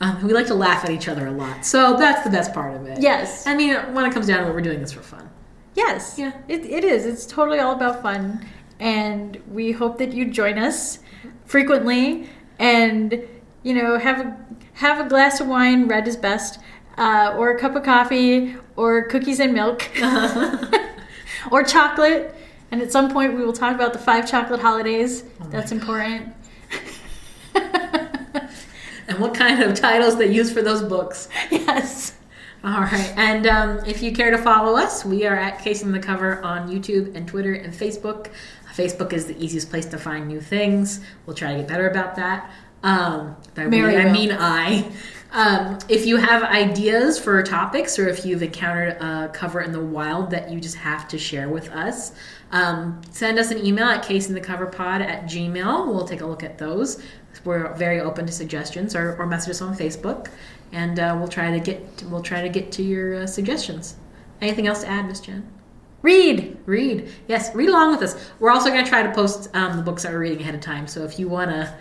Um, 0.00 0.26
we 0.26 0.33
like 0.33 0.46
to 0.48 0.54
laugh 0.54 0.85
at 0.85 0.90
each 0.90 1.09
other 1.09 1.26
a 1.26 1.30
lot, 1.30 1.64
so 1.64 1.96
that's 1.96 2.22
the 2.24 2.30
best 2.30 2.52
part 2.52 2.74
of 2.74 2.87
it. 2.87 3.00
Yes. 3.00 3.46
I 3.46 3.54
mean, 3.54 3.74
when 3.94 4.04
it 4.04 4.12
comes 4.12 4.26
down 4.26 4.44
to 4.44 4.50
it, 4.50 4.54
we're 4.54 4.61
doing 4.61 4.80
this 4.80 4.92
for 4.92 5.02
fun. 5.02 5.30
Yes. 5.74 6.16
Yeah. 6.18 6.33
It, 6.48 6.64
it 6.64 6.85
is. 6.85 7.07
It's 7.07 7.26
totally 7.26 7.59
all 7.59 7.72
about 7.72 8.02
fun. 8.02 8.46
And 8.78 9.40
we 9.50 9.72
hope 9.72 9.98
that 9.98 10.12
you 10.12 10.30
join 10.30 10.59
us 10.59 10.98
frequently 11.46 12.28
and, 12.59 13.22
you 13.62 13.74
know, 13.74 13.98
have 13.98 14.20
a, 14.20 14.37
have 14.74 15.04
a 15.04 15.09
glass 15.09 15.40
of 15.40 15.48
wine, 15.48 15.87
red 15.87 16.07
is 16.07 16.16
best, 16.16 16.61
uh, 16.98 17.35
or 17.37 17.50
a 17.50 17.59
cup 17.59 17.76
of 17.76 17.83
coffee, 17.83 18.57
or 18.76 19.04
cookies 19.09 19.40
and 19.40 19.52
milk, 19.52 19.88
or 21.50 21.62
chocolate. 21.62 22.35
And 22.70 22.83
at 22.83 22.90
some 22.90 23.11
point, 23.12 23.35
we 23.35 23.44
will 23.44 23.52
talk 23.52 23.74
about 23.74 23.92
the 23.92 23.98
five 23.98 24.28
chocolate 24.28 24.61
holidays. 24.61 25.24
Oh 25.40 25.46
That's 25.48 25.72
important. 25.72 26.35
And 29.08 29.18
what 29.18 29.34
kind 29.34 29.62
of 29.62 29.74
titles 29.74 30.16
they 30.16 30.32
use 30.32 30.52
for 30.52 30.62
those 30.62 30.82
books. 30.82 31.28
yes. 31.50 32.14
All 32.64 32.80
right. 32.80 33.12
And 33.16 33.46
um, 33.46 33.84
if 33.86 34.02
you 34.02 34.12
care 34.12 34.30
to 34.30 34.38
follow 34.38 34.76
us, 34.78 35.04
we 35.04 35.26
are 35.26 35.36
at 35.36 35.58
Casing 35.58 35.92
the 35.92 36.00
Cover 36.00 36.42
on 36.42 36.70
YouTube 36.70 37.14
and 37.14 37.28
Twitter 37.28 37.52
and 37.52 37.74
Facebook. 37.74 38.30
Facebook 38.74 39.12
is 39.12 39.26
the 39.26 39.36
easiest 39.42 39.68
place 39.68 39.84
to 39.86 39.98
find 39.98 40.26
new 40.26 40.40
things. 40.40 41.00
We'll 41.26 41.36
try 41.36 41.52
to 41.52 41.58
get 41.58 41.68
better 41.68 41.88
about 41.88 42.16
that. 42.16 42.50
Um, 42.82 43.36
by 43.54 43.64
we, 43.64 43.70
Mary 43.70 43.96
I 43.96 44.10
mean 44.10 44.32
I. 44.32 44.90
Um, 45.34 45.80
if 45.88 46.06
you 46.06 46.16
have 46.16 46.44
ideas 46.44 47.18
for 47.18 47.42
topics 47.42 47.98
or 47.98 48.08
if 48.08 48.24
you've 48.24 48.44
encountered 48.44 48.90
a 49.02 49.28
cover 49.34 49.62
in 49.62 49.72
the 49.72 49.80
wild 49.80 50.30
that 50.30 50.48
you 50.48 50.60
just 50.60 50.76
have 50.76 51.08
to 51.08 51.18
share 51.18 51.48
with 51.48 51.70
us, 51.70 52.12
um, 52.52 53.02
send 53.10 53.40
us 53.40 53.50
an 53.50 53.66
email 53.66 53.86
at 53.86 54.04
casingthecoverpod 54.04 55.00
at 55.00 55.24
gmail. 55.24 55.88
We'll 55.88 56.06
take 56.06 56.20
a 56.20 56.26
look 56.26 56.44
at 56.44 56.56
those. 56.56 57.02
We're 57.44 57.74
very 57.74 58.00
open 58.00 58.26
to 58.26 58.32
suggestions 58.32 58.94
or, 58.94 59.16
or 59.16 59.26
message 59.26 59.50
us 59.50 59.60
on 59.60 59.76
Facebook, 59.76 60.28
and 60.70 61.00
uh, 61.00 61.16
we'll 61.18 61.26
try 61.26 61.50
to 61.50 61.58
get 61.58 62.04
we'll 62.08 62.22
try 62.22 62.40
to 62.40 62.48
get 62.48 62.70
to 62.70 62.84
your 62.84 63.24
uh, 63.24 63.26
suggestions. 63.26 63.96
Anything 64.40 64.68
else 64.68 64.82
to 64.82 64.88
add, 64.88 65.08
Miss 65.08 65.18
Jen? 65.18 65.44
Read. 66.02 66.56
Read. 66.64 67.10
Yes, 67.26 67.52
read 67.56 67.70
along 67.70 67.90
with 67.90 68.02
us. 68.02 68.30
We're 68.38 68.52
also 68.52 68.70
going 68.70 68.84
to 68.84 68.88
try 68.88 69.02
to 69.02 69.12
post 69.12 69.50
um, 69.52 69.76
the 69.76 69.82
books 69.82 70.04
that 70.04 70.12
we're 70.12 70.20
reading 70.20 70.42
ahead 70.42 70.54
of 70.54 70.60
time. 70.60 70.86
So 70.86 71.02
if 71.02 71.18
you 71.18 71.26
want 71.26 71.50
to 71.50 71.74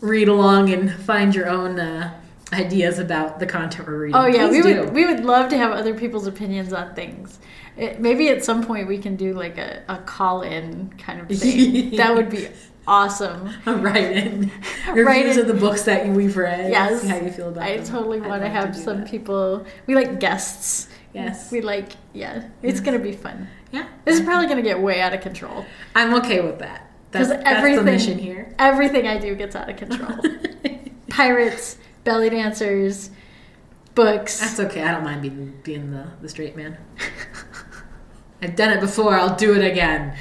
read 0.00 0.28
along 0.28 0.72
and 0.72 0.90
find 0.90 1.34
your 1.34 1.48
own 1.50 1.78
uh, 1.78 2.18
ideas 2.52 2.98
about 2.98 3.38
the 3.40 3.46
content 3.46 3.86
we're 3.88 3.98
reading. 3.98 4.16
Oh 4.16 4.26
yeah, 4.26 4.48
please 4.48 4.64
we 4.64 4.72
do. 4.74 4.80
would 4.80 4.92
we 4.94 5.06
would 5.06 5.24
love 5.24 5.48
to 5.50 5.56
have 5.56 5.72
other 5.72 5.94
people's 5.94 6.26
opinions 6.26 6.72
on 6.72 6.94
things. 6.94 7.38
It, 7.76 8.00
maybe 8.00 8.28
at 8.28 8.44
some 8.44 8.64
point 8.64 8.86
we 8.86 8.98
can 8.98 9.16
do 9.16 9.32
like 9.32 9.58
a, 9.58 9.82
a 9.88 9.98
call 9.98 10.42
in 10.42 10.90
kind 10.98 11.20
of 11.20 11.28
thing. 11.38 11.90
that 11.96 12.14
would 12.14 12.30
be 12.30 12.48
awesome. 12.86 13.50
Write 13.66 14.16
in 14.16 14.50
reviews 14.88 15.06
Write 15.06 15.26
in- 15.26 15.38
of 15.40 15.46
the 15.48 15.54
books 15.54 15.82
that 15.82 16.06
we've 16.06 16.36
read. 16.36 16.70
Yes, 16.70 17.06
how 17.06 17.16
you 17.16 17.30
feel 17.30 17.48
about 17.48 17.64
I 17.64 17.78
them. 17.78 17.86
totally 17.86 18.20
want 18.20 18.42
to 18.42 18.48
have 18.48 18.76
some 18.76 19.00
that. 19.00 19.10
people. 19.10 19.66
We 19.86 19.94
like 19.94 20.20
guests. 20.20 20.88
Yes. 21.12 21.50
We 21.50 21.60
like 21.62 21.92
yeah. 22.12 22.48
It's 22.62 22.80
gonna 22.80 22.98
be 22.98 23.12
fun. 23.12 23.48
Yeah, 23.72 23.88
This 24.04 24.20
is 24.20 24.24
probably 24.24 24.46
gonna 24.46 24.62
get 24.62 24.80
way 24.80 25.00
out 25.00 25.14
of 25.14 25.20
control 25.20 25.64
I'm 25.96 26.14
okay 26.14 26.40
with 26.40 26.60
that. 26.60 26.90
That's, 27.10 27.28
because 27.28 27.42
that's 27.44 27.56
everything 27.56 27.84
the 27.84 27.90
mission 27.90 28.18
here. 28.18 28.54
everything 28.58 29.06
I 29.08 29.18
do 29.18 29.34
gets 29.34 29.56
out 29.56 29.68
of 29.68 29.76
control. 29.76 30.16
Pirates, 31.10 31.76
belly 32.04 32.30
dancers, 32.30 33.10
books. 33.94 34.40
That's 34.40 34.60
okay. 34.60 34.82
I 34.82 34.92
don't 34.92 35.04
mind 35.04 35.22
being 35.22 35.60
being 35.62 35.90
the, 35.90 36.06
the 36.20 36.28
straight 36.28 36.56
man. 36.56 36.78
I've 38.42 38.56
done 38.56 38.72
it 38.76 38.80
before. 38.80 39.14
I'll 39.14 39.36
do 39.36 39.54
it 39.54 39.64
again. 39.64 40.16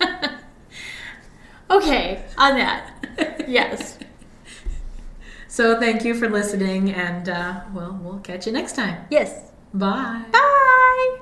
okay, 1.70 2.24
on 2.36 2.56
that. 2.56 3.44
Yes. 3.46 3.98
So 5.50 5.80
thank 5.80 6.04
you 6.04 6.14
for 6.14 6.28
listening, 6.28 6.92
and 6.92 7.28
uh, 7.28 7.62
well, 7.74 7.98
we'll 8.00 8.20
catch 8.20 8.46
you 8.46 8.52
next 8.52 8.76
time. 8.76 9.06
Yes. 9.10 9.50
Bye. 9.74 10.22
Bye. 10.30 11.18